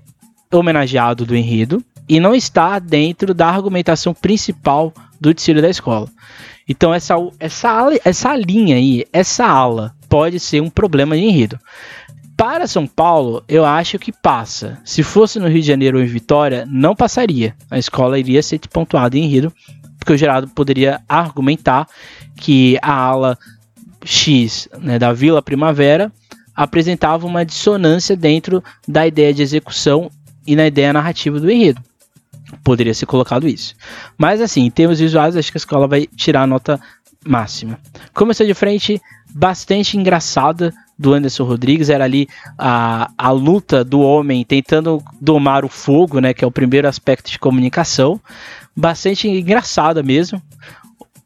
homenageado 0.53 1.27
do 1.27 1.35
enredo 1.35 1.85
e 2.09 2.21
não 2.21 2.35
está 2.35 2.79
dentro 2.79 3.35
da 3.35 3.49
argumentação 3.49 4.15
principal 4.15 4.93
do 5.21 5.35
desfile 5.35 5.61
da 5.61 5.69
escola. 5.69 6.09
Então 6.69 6.95
essa, 6.95 7.15
essa, 7.39 7.91
essa 8.05 8.37
linha 8.37 8.77
aí, 8.77 9.05
essa 9.13 9.47
ala, 9.47 9.95
pode 10.09 10.39
ser 10.39 10.63
um 10.63 10.71
problema 10.71 11.17
de 11.17 11.23
enredo. 11.23 11.59
Para 12.37 12.67
São 12.67 12.87
Paulo, 12.87 13.45
eu 13.49 13.65
acho 13.65 13.99
que 13.99 14.11
passa. 14.11 14.81
Se 14.85 15.03
fosse 15.03 15.39
no 15.39 15.47
Rio 15.47 15.61
de 15.61 15.69
Janeiro 15.69 15.99
ou 15.99 16.05
em 16.05 16.09
Vitória, 16.09 16.67
não 16.69 16.95
passaria. 16.95 17.55
A 17.71 17.79
escola 17.79 18.19
iria 18.19 18.43
ser 18.43 18.59
pontuada 18.73 19.17
em 19.17 19.25
enredo, 19.25 19.53
porque 20.05 20.13
o 20.13 20.19
Gerardo 20.19 20.47
poderia 20.49 21.01
argumentar 21.09 21.89
que 22.37 22.79
a 22.83 22.93
ala 22.93 23.39
X 24.05 24.69
né, 24.79 24.99
da 24.99 25.15
Vila 25.15 25.41
Primavera 25.41 26.13
apresentava 26.55 27.27
uma 27.27 27.43
dissonância 27.43 28.15
dentro 28.15 28.63
da 28.87 29.07
ideia 29.07 29.33
de 29.33 29.41
execução 29.41 30.11
e 30.47 30.55
na 30.55 30.67
ideia 30.67 30.93
narrativa 30.93 31.41
do 31.41 31.51
enredo. 31.51 31.81
Poderia 32.63 32.93
ser 32.93 33.07
colocado 33.07 33.49
isso. 33.49 33.75
Mas 34.19 34.43
assim, 34.43 34.67
em 34.67 34.71
termos 34.71 35.01
visuais, 35.01 35.39
acho 35.39 35.51
que 35.51 35.57
a 35.57 35.59
escola 35.59 35.89
vai 35.89 36.07
tirar 36.07 36.43
a 36.43 36.47
nota 36.47 36.79
máxima. 37.27 37.81
Começou 38.13 38.47
de 38.47 38.53
frente 38.53 39.01
bastante 39.35 39.97
engraçada 39.97 40.71
do 40.99 41.15
Anderson 41.15 41.45
Rodrigues, 41.45 41.89
era 41.89 42.05
ali 42.05 42.29
a, 42.59 43.11
a 43.17 43.31
luta 43.31 43.83
do 43.83 44.01
homem 44.01 44.45
tentando 44.45 45.03
domar 45.19 45.65
o 45.65 45.69
fogo, 45.69 46.21
né, 46.21 46.35
que 46.35 46.45
é 46.45 46.47
o 46.47 46.53
primeiro 46.53 46.87
aspecto 46.87 47.31
de 47.31 47.39
comunicação, 47.39 48.21
bastante 48.77 49.29
engraçada 49.29 50.03
mesmo. 50.03 50.43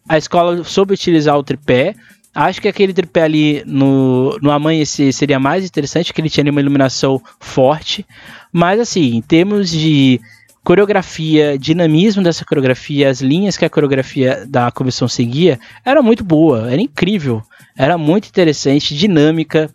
A 0.09 0.17
escola 0.17 0.65
soube 0.65 0.95
utilizar 0.95 1.37
o 1.37 1.43
tripé, 1.43 1.95
Acho 2.35 2.61
que 2.61 2.69
aquele 2.69 2.93
tripé 2.93 3.23
ali 3.23 3.65
no, 3.67 4.39
no 4.41 4.53
amanhecer 4.53 5.13
seria 5.13 5.41
mais 5.41 5.65
interessante, 5.65 6.13
que 6.13 6.21
ele 6.21 6.31
tinha 6.31 6.49
uma 6.53 6.61
iluminação 6.61 7.21
forte. 7.41 8.07
Mas 8.53 8.79
assim, 8.79 9.17
em 9.17 9.21
termos 9.21 9.69
de 9.71 10.21
coreografia, 10.63 11.59
dinamismo 11.59 12.23
dessa 12.23 12.45
coreografia, 12.45 13.11
as 13.11 13.21
linhas 13.21 13.57
que 13.57 13.65
a 13.65 13.71
coreografia 13.71 14.45
da 14.47 14.71
comissão 14.71 15.09
seguia, 15.09 15.59
era 15.85 16.03
muito 16.03 16.23
boa, 16.23 16.71
era 16.71 16.81
incrível, 16.81 17.43
era 17.79 17.97
muito 17.97 18.29
interessante, 18.29 18.97
dinâmica. 18.97 19.71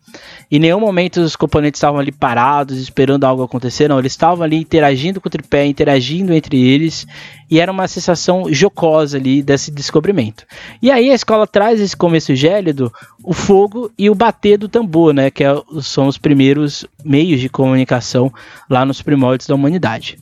Em 0.52 0.60
nenhum 0.60 0.82
momento 0.82 1.22
os 1.22 1.38
componentes 1.38 1.78
estavam 1.80 2.02
ali 2.02 2.12
parados, 2.12 2.78
esperando 2.78 3.24
algo 3.24 3.42
acontecer, 3.42 3.88
não, 3.88 3.98
eles 3.98 4.12
estavam 4.12 4.44
ali 4.44 4.58
interagindo 4.58 5.22
com 5.22 5.30
o 5.30 5.32
tripé, 5.32 5.66
interagindo 5.66 6.34
entre 6.34 6.62
eles, 6.62 7.08
e 7.50 7.62
era 7.62 7.72
uma 7.72 7.88
sensação 7.88 8.52
jocosa 8.52 9.18
ali 9.18 9.42
desse 9.42 9.72
descobrimento. 9.72 10.46
E 10.82 10.92
aí 10.92 11.10
a 11.12 11.16
escola 11.16 11.48
traz 11.48 11.80
esse 11.80 11.96
começo 11.96 12.36
gélido, 12.36 12.92
o 13.24 13.32
fogo 13.32 13.90
e 13.98 14.10
o 14.10 14.16
bater 14.16 14.58
do 14.58 14.68
tambor, 14.68 15.14
né, 15.14 15.32
que 15.32 15.44
é, 15.44 15.56
são 15.82 16.08
os 16.08 16.18
primeiros 16.18 16.86
meios 17.06 17.40
de 17.40 17.48
comunicação 17.48 18.32
lá 18.70 18.84
nos 18.84 19.02
primórdios 19.02 19.48
da 19.48 19.56
humanidade. 19.56 20.20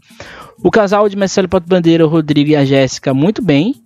O 0.64 0.70
casal 0.70 1.10
de 1.10 1.18
Marcelo 1.18 1.50
Pato 1.50 1.68
Bandeira, 1.68 2.06
o 2.06 2.10
Rodrigo 2.10 2.52
e 2.52 2.56
a 2.56 2.64
Jéssica, 2.64 3.12
muito 3.12 3.42
bem. 3.42 3.82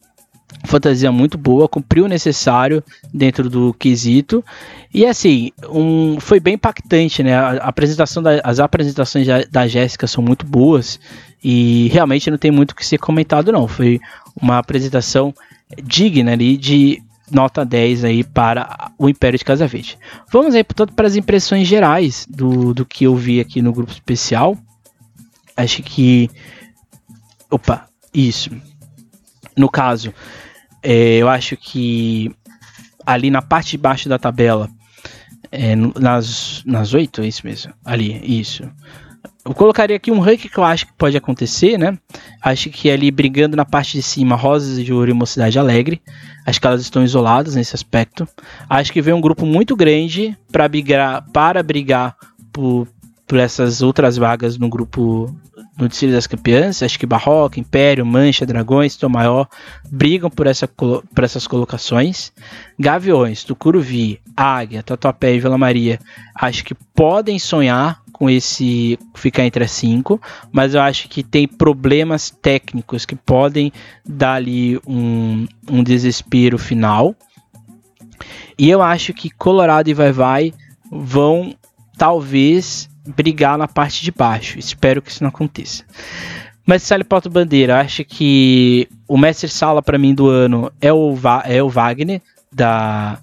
Fantasia 0.64 1.12
muito 1.12 1.38
boa, 1.38 1.68
cumpriu 1.68 2.06
o 2.06 2.08
necessário 2.08 2.84
dentro 3.14 3.50
do 3.50 3.74
quesito. 3.74 4.44
E 4.94 5.06
assim, 5.06 5.52
um, 5.70 6.20
foi 6.20 6.40
bem 6.40 6.56
impactante, 6.56 7.22
né? 7.22 7.36
A, 7.36 7.52
apresentação 7.68 8.22
da, 8.24 8.42
as 8.44 8.60
apresentações 8.60 9.28
da, 9.28 9.44
da 9.44 9.68
Jéssica 9.68 10.08
são 10.08 10.24
muito 10.24 10.46
boas 10.46 11.00
e 11.44 11.88
realmente 11.90 12.32
não 12.32 12.38
tem 12.38 12.52
muito 12.52 12.72
o 12.72 12.76
que 12.76 12.86
ser 12.86 12.98
comentado, 12.98 13.52
não. 13.52 13.68
Foi 13.68 14.00
uma 14.42 14.58
apresentação 14.58 15.34
digna 15.84 16.32
ali 16.34 16.58
de 16.58 17.02
nota 17.32 17.66
10 17.66 18.04
aí 18.04 18.24
para 18.24 18.92
o 18.98 19.10
Império 19.10 19.38
de 19.38 19.46
Casa 19.46 19.68
Verde. 19.68 19.98
Vamos 20.32 20.56
aí, 20.56 20.64
portanto, 20.64 20.94
para 20.94 21.08
as 21.08 21.16
impressões 21.16 21.68
gerais 21.68 22.26
do, 22.30 22.74
do 22.74 22.86
que 22.86 23.06
eu 23.06 23.16
vi 23.16 23.40
aqui 23.40 23.62
no 23.62 23.74
grupo 23.74 23.92
especial. 23.92 24.58
Acho 25.58 25.82
que 25.82 26.30
Opa, 27.50 27.88
isso. 28.14 28.50
No 29.56 29.70
caso, 29.70 30.14
é, 30.86 31.18
eu 31.18 31.28
acho 31.28 31.58
que 31.58 32.32
ali 33.04 33.32
na 33.32 33.42
parte 33.42 33.72
de 33.72 33.78
baixo 33.80 34.08
da 34.08 34.20
tabela, 34.20 34.70
é, 35.52 35.76
nas, 35.76 36.62
nas 36.64 36.94
8, 36.94 37.22
é 37.22 37.28
isso 37.28 37.42
mesmo? 37.44 37.74
Ali, 37.84 38.22
isso. 38.24 38.64
Eu 39.44 39.54
colocaria 39.54 39.96
aqui 39.96 40.12
um 40.12 40.20
ranking 40.20 40.48
que 40.48 40.58
eu 40.58 40.64
acho 40.64 40.86
que 40.86 40.94
pode 40.94 41.18
acontecer, 41.18 41.78
né? 41.78 41.98
Acho 42.42 42.70
que 42.70 42.90
ali 42.90 43.10
brigando 43.10 43.58
na 43.58 43.66
parte 43.66 43.98
de 43.98 44.04
cima, 44.04 44.36
Rosas 44.36 44.84
de 44.84 44.94
Ouro 44.94 45.10
e 45.10 45.14
Mocidade 45.14 45.58
Alegre. 45.58 46.02
Acho 46.46 46.62
que 46.62 46.68
elas 46.68 46.82
estão 46.82 47.04
isoladas 47.04 47.56
nesse 47.56 47.76
aspecto. 47.76 48.28
Acho 48.70 48.94
que 48.94 49.02
vem 49.02 49.14
um 49.14 49.22
grupo 49.22 49.46
muito 49.46 49.76
grande 49.76 50.38
para 50.52 50.68
brigar, 50.68 51.26
para 51.32 51.64
brigar 51.64 52.16
por, 52.52 52.88
por 53.28 53.40
essas 53.40 53.82
outras 53.82 54.18
vagas 54.18 54.58
no 54.58 54.70
grupo 54.70 55.36
no 55.78 55.90
desfile 55.90 56.14
das 56.14 56.28
campeãs, 56.28 56.82
acho 56.82 56.98
que 56.98 57.06
Barroca, 57.06 57.60
Império, 57.60 58.06
Mancha, 58.06 58.46
Dragões, 58.46 58.96
Tom 58.96 59.10
Maior 59.10 59.48
brigam 59.90 60.30
por, 60.30 60.48
essa, 60.48 60.68
por 60.68 61.04
essas 61.22 61.48
colocações. 61.48 62.32
Gaviões, 62.80 63.44
Tucuruvi, 63.44 64.22
Águia, 64.36 64.82
Tatuapé 64.82 65.36
e 65.36 65.40
Vila 65.40 65.58
Maria, 65.58 66.00
acho 66.34 66.64
que 66.64 66.74
podem 66.94 67.38
sonhar 67.38 68.02
com 68.14 68.30
esse 68.30 68.98
ficar 69.14 69.44
entre 69.44 69.66
as 69.66 69.72
cinco, 69.72 70.22
mas 70.50 70.74
eu 70.74 70.82
acho 70.82 71.10
que 71.10 71.22
tem 71.22 71.46
problemas 71.46 72.30
técnicos 72.30 73.06
que 73.06 73.16
podem 73.16 73.74
dar 74.06 74.36
ali 74.36 74.80
um, 74.88 75.46
um 75.70 75.84
desespero 75.84 76.58
final. 76.58 77.14
E 78.58 78.70
eu 78.70 78.82
acho 78.82 79.14
que 79.14 79.30
Colorado 79.30 79.90
e 79.90 79.94
Vai 79.94 80.14
Vai 80.14 80.54
vão 80.90 81.54
talvez 81.98 82.90
brigar 83.08 83.58
na 83.58 83.68
parte 83.68 84.04
de 84.04 84.12
baixo. 84.12 84.58
Espero 84.58 85.02
que 85.02 85.12
isso 85.12 85.24
não 85.24 85.30
aconteça. 85.30 85.84
Mas 86.66 86.84
Sally 86.84 87.04
Porto 87.04 87.30
Bandeira, 87.30 87.80
acho 87.80 88.04
que 88.04 88.88
o 89.08 89.18
mestre 89.18 89.48
sala 89.48 89.84
para 89.84 89.98
mim 89.98 90.16
do 90.16 90.28
ano 90.28 90.72
é 90.82 90.92
o, 90.92 91.14
Va 91.14 91.44
é 91.46 91.62
o 91.62 91.70
Wagner 91.70 92.22
da 92.52 93.20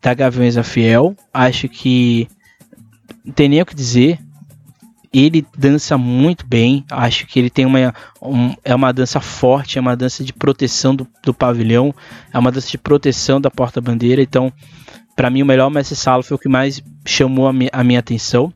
da 0.00 0.12
Gaviões 0.12 0.54
Fiel. 0.68 1.16
Acho 1.32 1.68
que 1.68 2.28
não 3.24 3.32
tem 3.32 3.48
nem 3.48 3.62
o 3.62 3.66
que 3.66 3.74
dizer. 3.74 4.18
Ele 5.14 5.46
dança 5.56 5.96
muito 5.96 6.44
bem. 6.44 6.84
Acho 6.90 7.26
que 7.26 7.38
ele 7.38 7.48
tem 7.48 7.64
uma 7.64 7.94
um, 8.20 8.52
é 8.64 8.74
uma 8.74 8.92
dança 8.92 9.20
forte, 9.20 9.78
é 9.78 9.80
uma 9.80 9.96
dança 9.96 10.24
de 10.24 10.32
proteção 10.32 10.94
do, 10.94 11.06
do 11.22 11.32
pavilhão, 11.32 11.94
é 12.32 12.38
uma 12.38 12.50
dança 12.50 12.68
de 12.68 12.78
proteção 12.78 13.40
da 13.40 13.50
porta 13.50 13.80
bandeira. 13.80 14.20
Então 14.20 14.52
para 15.14 15.30
mim 15.30 15.42
o 15.42 15.46
melhor 15.46 15.70
mestre 15.70 15.94
sala 15.94 16.22
foi 16.22 16.34
o 16.34 16.38
que 16.38 16.48
mais 16.48 16.82
chamou 17.06 17.46
a, 17.46 17.52
mi 17.52 17.68
a 17.72 17.84
minha 17.84 18.00
atenção. 18.00 18.52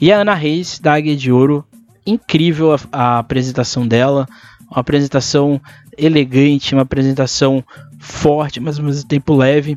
E 0.00 0.10
a 0.12 0.20
Ana 0.20 0.34
Reis, 0.34 0.78
da 0.78 0.94
Águia 0.94 1.14
de 1.14 1.30
Ouro, 1.30 1.64
incrível 2.06 2.74
a, 2.74 2.78
a 2.90 3.18
apresentação 3.18 3.86
dela, 3.86 4.26
uma 4.70 4.80
apresentação 4.80 5.60
elegante, 5.96 6.74
uma 6.74 6.82
apresentação 6.82 7.62
forte, 7.98 8.60
mas 8.60 8.78
ao 8.78 8.84
mesmo 8.84 9.06
tempo 9.06 9.34
leve. 9.34 9.76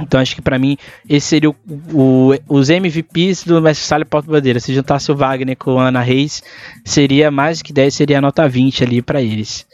Então 0.00 0.20
acho 0.20 0.34
que 0.34 0.42
para 0.42 0.58
mim 0.58 0.76
esse 1.08 1.26
seria 1.26 1.50
o, 1.50 1.56
o, 1.92 2.30
os 2.48 2.68
MVPs 2.68 3.44
do 3.44 3.60
Mestre 3.60 3.86
Sala 3.86 4.02
e 4.02 4.06
Porto 4.06 4.30
Bandeira. 4.30 4.60
Se 4.60 4.72
juntasse 4.74 5.10
o 5.10 5.16
Wagner 5.16 5.56
com 5.56 5.78
a 5.78 5.88
Ana 5.88 6.00
Reis, 6.00 6.42
seria 6.84 7.30
mais 7.30 7.62
que 7.62 7.72
10, 7.72 7.94
seria 7.94 8.18
a 8.18 8.20
nota 8.20 8.48
20 8.48 8.84
ali 8.84 9.02
para 9.02 9.20
eles. 9.20 9.66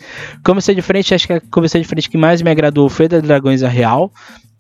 Comissão 0.43 0.75
de 0.75 0.83
frente, 0.83 1.15
acho 1.15 1.27
que 1.27 1.33
a 1.35 1.41
comissão 1.41 1.81
de 1.81 1.87
frente 1.87 2.09
que 2.09 2.17
mais 2.17 2.43
me 2.43 2.51
agradou 2.51 2.89
foi 2.89 3.09
da 3.09 3.21
Dragões 3.21 3.63
a 3.63 3.69
Real. 3.69 4.13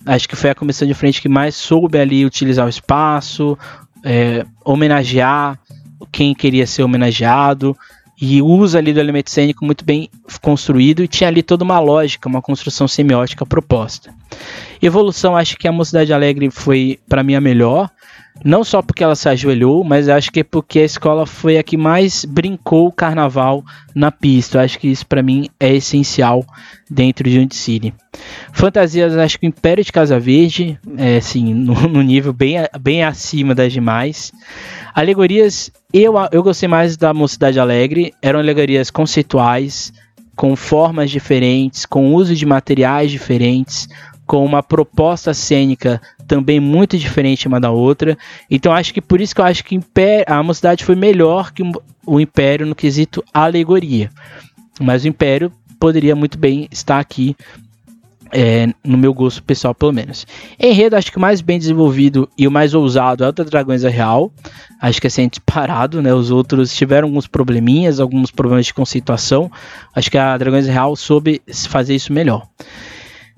Acho 0.07 0.29
que 0.29 0.37
foi 0.37 0.51
a 0.51 0.55
comissão 0.55 0.87
de 0.87 0.95
frente 0.95 1.23
que 1.23 1.29
mais 1.29 1.55
soube 1.55 1.99
ali 1.99 2.27
utilizar 2.27 2.67
o 2.67 2.69
espaço, 2.69 3.59
é, 4.05 4.45
homenagear 4.65 5.59
quem 6.13 6.35
queria 6.35 6.67
ser 6.67 6.83
homenageado 6.83 7.77
e 8.25 8.41
usa 8.41 8.79
ali 8.79 8.91
do 8.95 9.01
elemento 9.01 9.31
cênico 9.31 9.67
muito 9.67 9.85
bem 9.85 10.09
construído 10.41 11.05
e 11.05 11.09
tinha 11.09 11.29
ali 11.29 11.43
toda 11.43 11.63
uma 11.63 11.79
lógica, 11.79 12.27
uma 12.27 12.41
construção 12.41 12.89
semiótica 12.89 13.45
proposta. 13.45 14.15
Evolução, 14.81 15.37
acho 15.37 15.59
que 15.59 15.69
a 15.69 15.73
Mocidade 15.73 16.11
Alegre 16.11 16.51
foi 16.51 16.99
para 17.07 17.23
mim 17.23 17.35
a 17.35 17.41
melhor. 17.41 17.91
Não 18.43 18.65
só 18.65 18.83
porque 18.83 19.05
ela 19.05 19.15
se 19.15 19.29
ajoelhou, 19.29 19.85
mas 19.85 20.09
acho 20.09 20.33
que 20.33 20.41
é 20.41 20.45
porque 20.45 20.81
a 20.81 20.85
escola 20.85 21.25
foi 21.25 21.57
a 21.57 21.63
que 21.63 21.77
mais 21.77 22.25
brincou 22.25 22.89
o 22.89 22.93
carnaval 22.93 23.65
na 23.95 24.11
pista. 24.11 24.61
Acho 24.61 24.79
que 24.79 24.89
isso 24.89 25.07
para 25.07 25.23
mim 25.23 25.49
é 25.61 25.75
essencial 25.75 26.45
dentro 26.91 27.29
de 27.29 27.39
Unity 27.39 27.55
City. 27.55 27.95
Fantasias, 28.53 29.17
acho 29.17 29.39
que 29.39 29.47
o 29.47 29.49
Império 29.49 29.85
de 29.85 29.93
Casa 29.93 30.19
Verde, 30.19 30.79
é 30.97 31.19
assim, 31.19 31.55
no, 31.55 31.75
no 31.89 32.03
nível 32.03 32.33
bem, 32.33 32.57
bem 32.81 33.05
acima 33.05 33.55
das 33.55 33.73
demais. 33.73 34.33
Alegorias, 34.95 35.71
eu, 35.93 36.15
eu 36.33 36.43
gostei 36.43 36.69
mais 36.69 36.97
da 36.97 37.15
Mocidade 37.15 37.61
Alegre, 37.61 38.13
eram 38.21 38.41
alegorias 38.41 38.91
conceituais, 38.91 39.93
com 40.37 40.57
formas 40.57 41.11
diferentes, 41.11 41.87
com 41.87 42.15
uso 42.15 42.35
de 42.35 42.45
materiais 42.45 43.11
diferentes, 43.11 43.89
com 44.27 44.45
uma 44.45 44.63
proposta 44.63 45.35
cênica 45.35 46.01
também 46.27 46.61
muito 46.61 46.99
diferente 46.99 47.49
uma 47.49 47.61
da 47.61 47.71
outra. 47.71 48.17
Então 48.51 48.73
acho 48.73 48.93
que 48.93 49.01
por 49.01 49.21
isso 49.21 49.35
que 49.35 49.41
eu 49.41 49.45
acho 49.45 49.65
que 49.65 49.81
a 50.27 50.43
Mocidade 50.43 50.85
foi 50.85 50.95
melhor 50.95 51.53
que 51.53 51.63
o 52.07 52.21
Império 52.21 52.67
no 52.67 52.75
quesito 52.75 53.25
alegoria. 53.33 54.11
Mas 54.81 55.05
o 55.05 55.09
Império 55.09 55.53
poderia 55.79 56.17
muito 56.17 56.39
bem 56.39 56.69
estar 56.71 56.99
aqui 56.99 57.37
é, 58.33 58.67
no 58.83 58.99
meu 58.99 59.15
gosto 59.15 59.43
pessoal, 59.43 59.73
pelo 59.73 59.93
menos. 59.93 60.27
Enredo, 60.59 60.97
acho 60.97 61.13
que 61.13 61.19
o 61.19 61.21
mais 61.21 61.41
bem 61.41 61.57
desenvolvido 61.57 62.29
e 62.37 62.49
o 62.49 62.51
mais 62.51 62.75
ousado 62.75 63.23
é 63.23 63.29
o 63.29 63.33
da 63.33 63.45
Dragões 63.45 63.85
Real. 63.85 64.33
Acho 64.81 65.01
que 65.01 65.07
é 65.07 65.11
sem 65.11 65.29
disparado, 65.29 66.03
né? 66.03 66.13
Os 66.13 66.33
outros 66.33 66.75
tiveram 66.75 67.07
alguns 67.09 67.29
probleminhas, 67.29 68.01
alguns 68.01 68.33
problemas 68.33 68.67
de 68.67 68.75
conceituação. 68.75 69.51
Acho 69.95 70.11
que 70.11 70.19
a 70.19 70.37
Dragões 70.37 70.67
Real 70.67 70.97
soube 70.97 71.41
fazer 71.69 71.95
isso 71.95 72.13
melhor. 72.13 72.45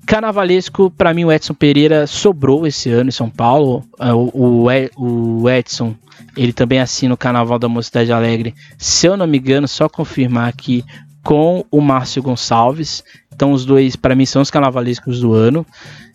Carnavalesco, 0.07 0.89
para 0.89 1.13
mim, 1.13 1.25
o 1.25 1.31
Edson 1.31 1.53
Pereira 1.53 2.07
sobrou 2.07 2.65
esse 2.65 2.89
ano 2.89 3.09
em 3.09 3.11
São 3.11 3.29
Paulo. 3.29 3.83
É, 3.99 4.13
o, 4.13 4.67
o 4.95 5.49
Edson, 5.49 5.93
ele 6.35 6.53
também 6.53 6.79
assina 6.79 7.13
o 7.13 7.17
Carnaval 7.17 7.59
da 7.59 7.67
Mocidade 7.67 8.13
Alegre. 8.13 8.55
Se 8.77 9.05
eu 9.05 9.17
não 9.17 9.27
me 9.27 9.37
engano, 9.37 9.67
só 9.67 9.89
confirmar 9.89 10.47
aqui 10.47 10.83
com 11.21 11.65
o 11.69 11.81
Márcio 11.81 12.23
Gonçalves. 12.23 13.03
Então, 13.35 13.51
os 13.51 13.65
dois, 13.65 13.97
para 13.97 14.15
mim, 14.15 14.25
são 14.25 14.41
os 14.41 14.49
carnavalescos 14.49 15.19
do 15.19 15.33
ano. 15.33 15.65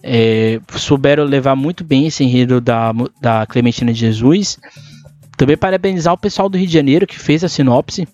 É, 0.02 0.58
souberam 0.70 1.24
levar 1.24 1.54
muito 1.54 1.84
bem 1.84 2.06
esse 2.06 2.24
enredo 2.24 2.62
da, 2.62 2.92
da 3.20 3.44
Clementina 3.44 3.92
de 3.92 4.00
Jesus. 4.00 4.58
Também 5.36 5.56
parabenizar 5.56 6.14
o 6.14 6.18
pessoal 6.18 6.48
do 6.48 6.56
Rio 6.56 6.66
de 6.66 6.72
Janeiro 6.72 7.06
que 7.06 7.18
fez 7.18 7.44
a 7.44 7.48
sinopse 7.48 8.08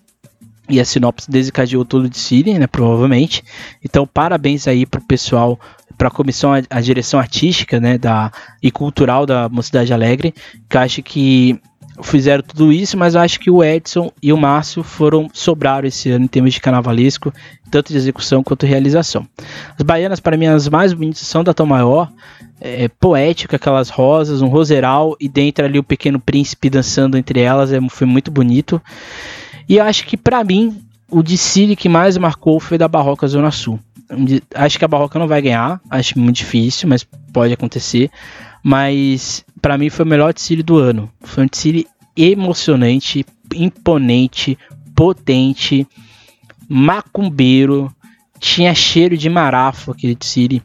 e 0.69 0.79
a 0.79 0.85
sinopse 0.85 1.29
desencadeou 1.29 1.83
tudo 1.83 2.09
de 2.09 2.17
Siri, 2.17 2.57
né, 2.57 2.67
provavelmente. 2.67 3.43
Então, 3.83 4.05
parabéns 4.05 4.67
aí 4.67 4.85
pro 4.85 5.01
pessoal, 5.01 5.59
para 5.97 6.07
a 6.07 6.11
comissão, 6.11 6.51
a, 6.69 6.81
direção 6.81 7.19
artística, 7.19 7.79
né, 7.79 7.97
da 7.97 8.31
e 8.61 8.71
cultural 8.71 9.25
da 9.25 9.49
Mocidade 9.49 9.91
Alegre, 9.91 10.33
que 10.69 10.77
acho 10.77 11.01
que 11.01 11.59
fizeram 12.01 12.43
tudo 12.43 12.71
isso, 12.71 12.97
mas 12.97 13.15
eu 13.15 13.21
acho 13.21 13.39
que 13.39 13.51
o 13.51 13.63
Edson 13.63 14.11
e 14.21 14.31
o 14.31 14.37
Márcio 14.37 14.83
foram 14.83 15.29
sobraram 15.33 15.87
esse 15.87 16.09
ano 16.09 16.25
em 16.25 16.27
termos 16.27 16.53
de 16.53 16.61
carnavalesco, 16.61 17.33
tanto 17.69 17.91
de 17.91 17.97
execução 17.97 18.43
quanto 18.43 18.65
de 18.65 18.71
realização. 18.71 19.27
As 19.77 19.83
baianas, 19.83 20.19
para 20.19 20.37
mim, 20.37 20.45
as 20.45 20.69
mais 20.69 20.93
bonitas 20.93 21.19
são 21.19 21.43
da 21.43 21.53
Tom 21.53 21.65
Maior, 21.65 22.09
é, 22.61 22.87
poético, 22.87 23.55
aquelas 23.55 23.89
rosas, 23.89 24.41
um 24.41 24.47
roseral 24.47 25.15
e 25.19 25.27
dentro 25.27 25.65
ali 25.65 25.79
o 25.79 25.83
Pequeno 25.83 26.19
Príncipe 26.19 26.69
dançando 26.69 27.17
entre 27.17 27.41
elas, 27.41 27.71
é, 27.71 27.79
foi 27.89 28.07
muito 28.07 28.31
bonito. 28.31 28.81
E 29.69 29.77
eu 29.77 29.83
acho 29.83 30.05
que 30.07 30.17
para 30.17 30.43
mim 30.43 30.81
o 31.11 31.21
desfile 31.21 31.75
que 31.75 31.87
mais 31.87 32.17
marcou 32.17 32.59
foi 32.59 32.75
da 32.75 32.87
Barroca 32.87 33.27
Zona 33.27 33.51
Sul. 33.51 33.79
Acho 34.55 34.79
que 34.79 34.85
a 34.85 34.87
Barroca 34.87 35.19
não 35.19 35.27
vai 35.27 35.43
ganhar, 35.43 35.79
acho 35.89 36.17
muito 36.17 36.37
difícil, 36.37 36.89
mas 36.89 37.05
pode 37.31 37.53
acontecer. 37.53 38.09
Mas 38.63 39.45
para 39.61 39.77
mim 39.77 39.91
foi 39.91 40.03
o 40.03 40.07
melhor 40.07 40.33
desfile 40.33 40.63
do 40.63 40.77
ano. 40.77 41.09
Foi 41.21 41.43
um 41.43 41.47
desfile 41.47 41.87
emocionante, 42.17 43.23
imponente, 43.53 44.57
potente, 44.95 45.87
macumbeiro, 46.67 47.93
tinha 48.39 48.73
cheiro 48.73 49.15
de 49.15 49.29
marafo 49.29 49.91
aquele 49.91 50.15
desfile. 50.15 50.63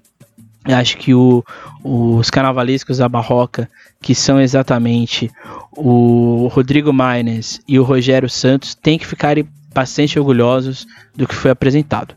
Acho 0.64 0.96
que 0.96 1.14
o, 1.14 1.44
os 1.82 2.30
carnavalescos 2.30 2.98
da 2.98 3.08
Barroca, 3.08 3.68
que 4.00 4.14
são 4.14 4.40
exatamente 4.40 5.30
o 5.76 6.48
Rodrigo 6.50 6.92
Maines 6.92 7.60
e 7.68 7.78
o 7.78 7.84
Rogério 7.84 8.30
Santos, 8.30 8.74
têm 8.74 8.98
que 8.98 9.06
ficar 9.06 9.36
bastante 9.74 10.18
orgulhosos 10.18 10.86
do 11.14 11.26
que 11.26 11.34
foi 11.34 11.50
apresentado. 11.50 12.14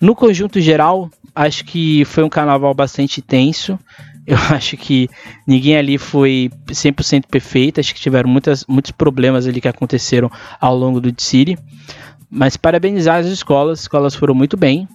No 0.00 0.14
conjunto 0.14 0.60
geral, 0.60 1.10
acho 1.34 1.64
que 1.64 2.04
foi 2.04 2.24
um 2.24 2.28
carnaval 2.28 2.74
bastante 2.74 3.22
tenso. 3.22 3.78
Eu 4.26 4.36
acho 4.50 4.76
que 4.76 5.08
ninguém 5.46 5.76
ali 5.76 5.98
foi 5.98 6.50
100% 6.66 7.26
perfeito. 7.30 7.78
Acho 7.78 7.94
que 7.94 8.00
tiveram 8.00 8.28
muitas, 8.28 8.64
muitos 8.66 8.90
problemas 8.90 9.46
ali 9.46 9.60
que 9.60 9.68
aconteceram 9.68 10.30
ao 10.60 10.76
longo 10.76 11.00
do 11.00 11.12
City. 11.20 11.56
Mas 12.30 12.56
parabenizar 12.56 13.20
as 13.20 13.26
escolas, 13.26 13.78
as 13.78 13.80
escolas 13.84 14.14
foram 14.14 14.34
muito 14.34 14.56
bem. 14.56 14.88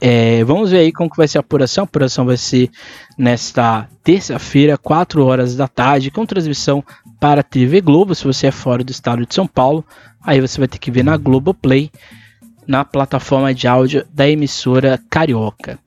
É, 0.00 0.44
vamos 0.44 0.70
ver 0.70 0.78
aí 0.78 0.92
como 0.92 1.10
que 1.10 1.16
vai 1.16 1.26
ser 1.26 1.38
a 1.38 1.40
apuração. 1.40 1.82
A 1.82 1.86
apuração 1.86 2.24
vai 2.24 2.36
ser 2.36 2.70
nesta 3.16 3.88
terça-feira, 4.02 4.78
4 4.78 5.24
horas 5.24 5.56
da 5.56 5.66
tarde, 5.66 6.10
com 6.10 6.24
transmissão 6.24 6.84
para 7.18 7.40
a 7.40 7.44
TV 7.44 7.80
Globo. 7.80 8.14
Se 8.14 8.24
você 8.24 8.48
é 8.48 8.52
fora 8.52 8.84
do 8.84 8.90
estado 8.90 9.26
de 9.26 9.34
São 9.34 9.46
Paulo, 9.46 9.84
aí 10.22 10.40
você 10.40 10.58
vai 10.58 10.68
ter 10.68 10.78
que 10.78 10.90
ver 10.90 11.02
na 11.02 11.16
Globoplay, 11.16 11.90
na 12.66 12.84
plataforma 12.84 13.52
de 13.52 13.66
áudio 13.66 14.06
da 14.12 14.28
emissora 14.28 15.00
Carioca. 15.10 15.78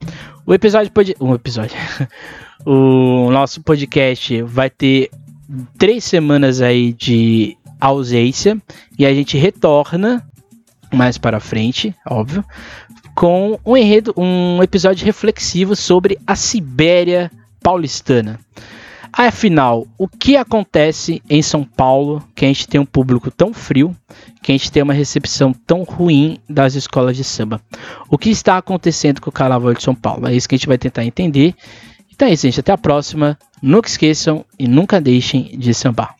O 0.44 0.52
episódio 0.52 0.92
pode. 0.92 1.16
Um 1.20 1.34
episódio. 1.34 1.76
o 2.66 3.30
nosso 3.30 3.62
podcast 3.62 4.42
vai 4.42 4.68
ter 4.68 5.10
três 5.78 6.04
semanas 6.04 6.60
aí 6.60 6.92
de 6.92 7.56
ausência 7.80 8.60
e 8.98 9.06
a 9.06 9.14
gente 9.14 9.36
retorna 9.36 10.24
mais 10.92 11.16
para 11.18 11.40
frente, 11.40 11.94
óbvio, 12.06 12.44
com 13.14 13.58
um 13.64 13.76
enredo, 13.76 14.14
um 14.16 14.62
episódio 14.62 15.04
reflexivo 15.04 15.76
sobre 15.76 16.18
a 16.26 16.34
Sibéria 16.34 17.30
paulistana. 17.62 18.38
Afinal, 19.12 19.86
o 19.98 20.08
que 20.08 20.36
acontece 20.36 21.22
em 21.28 21.42
São 21.42 21.64
Paulo 21.64 22.26
que 22.34 22.46
a 22.46 22.48
gente 22.48 22.66
tem 22.66 22.80
um 22.80 22.86
público 22.86 23.30
tão 23.30 23.52
frio, 23.52 23.94
que 24.42 24.50
a 24.50 24.54
gente 24.54 24.72
tem 24.72 24.82
uma 24.82 24.94
recepção 24.94 25.52
tão 25.52 25.82
ruim 25.82 26.38
das 26.48 26.74
escolas 26.74 27.14
de 27.14 27.22
samba? 27.22 27.60
O 28.08 28.16
que 28.16 28.30
está 28.30 28.56
acontecendo 28.56 29.20
com 29.20 29.28
o 29.28 29.32
Carnaval 29.32 29.74
de 29.74 29.82
São 29.82 29.94
Paulo? 29.94 30.26
É 30.26 30.34
isso 30.34 30.48
que 30.48 30.54
a 30.54 30.58
gente 30.58 30.66
vai 30.66 30.78
tentar 30.78 31.04
entender. 31.04 31.54
Então 32.10 32.26
é 32.26 32.32
isso, 32.32 32.46
gente. 32.46 32.60
Até 32.60 32.72
a 32.72 32.78
próxima. 32.78 33.38
Nunca 33.60 33.88
esqueçam 33.88 34.44
e 34.58 34.66
nunca 34.66 35.00
deixem 35.00 35.56
de 35.58 35.74
sambar. 35.74 36.16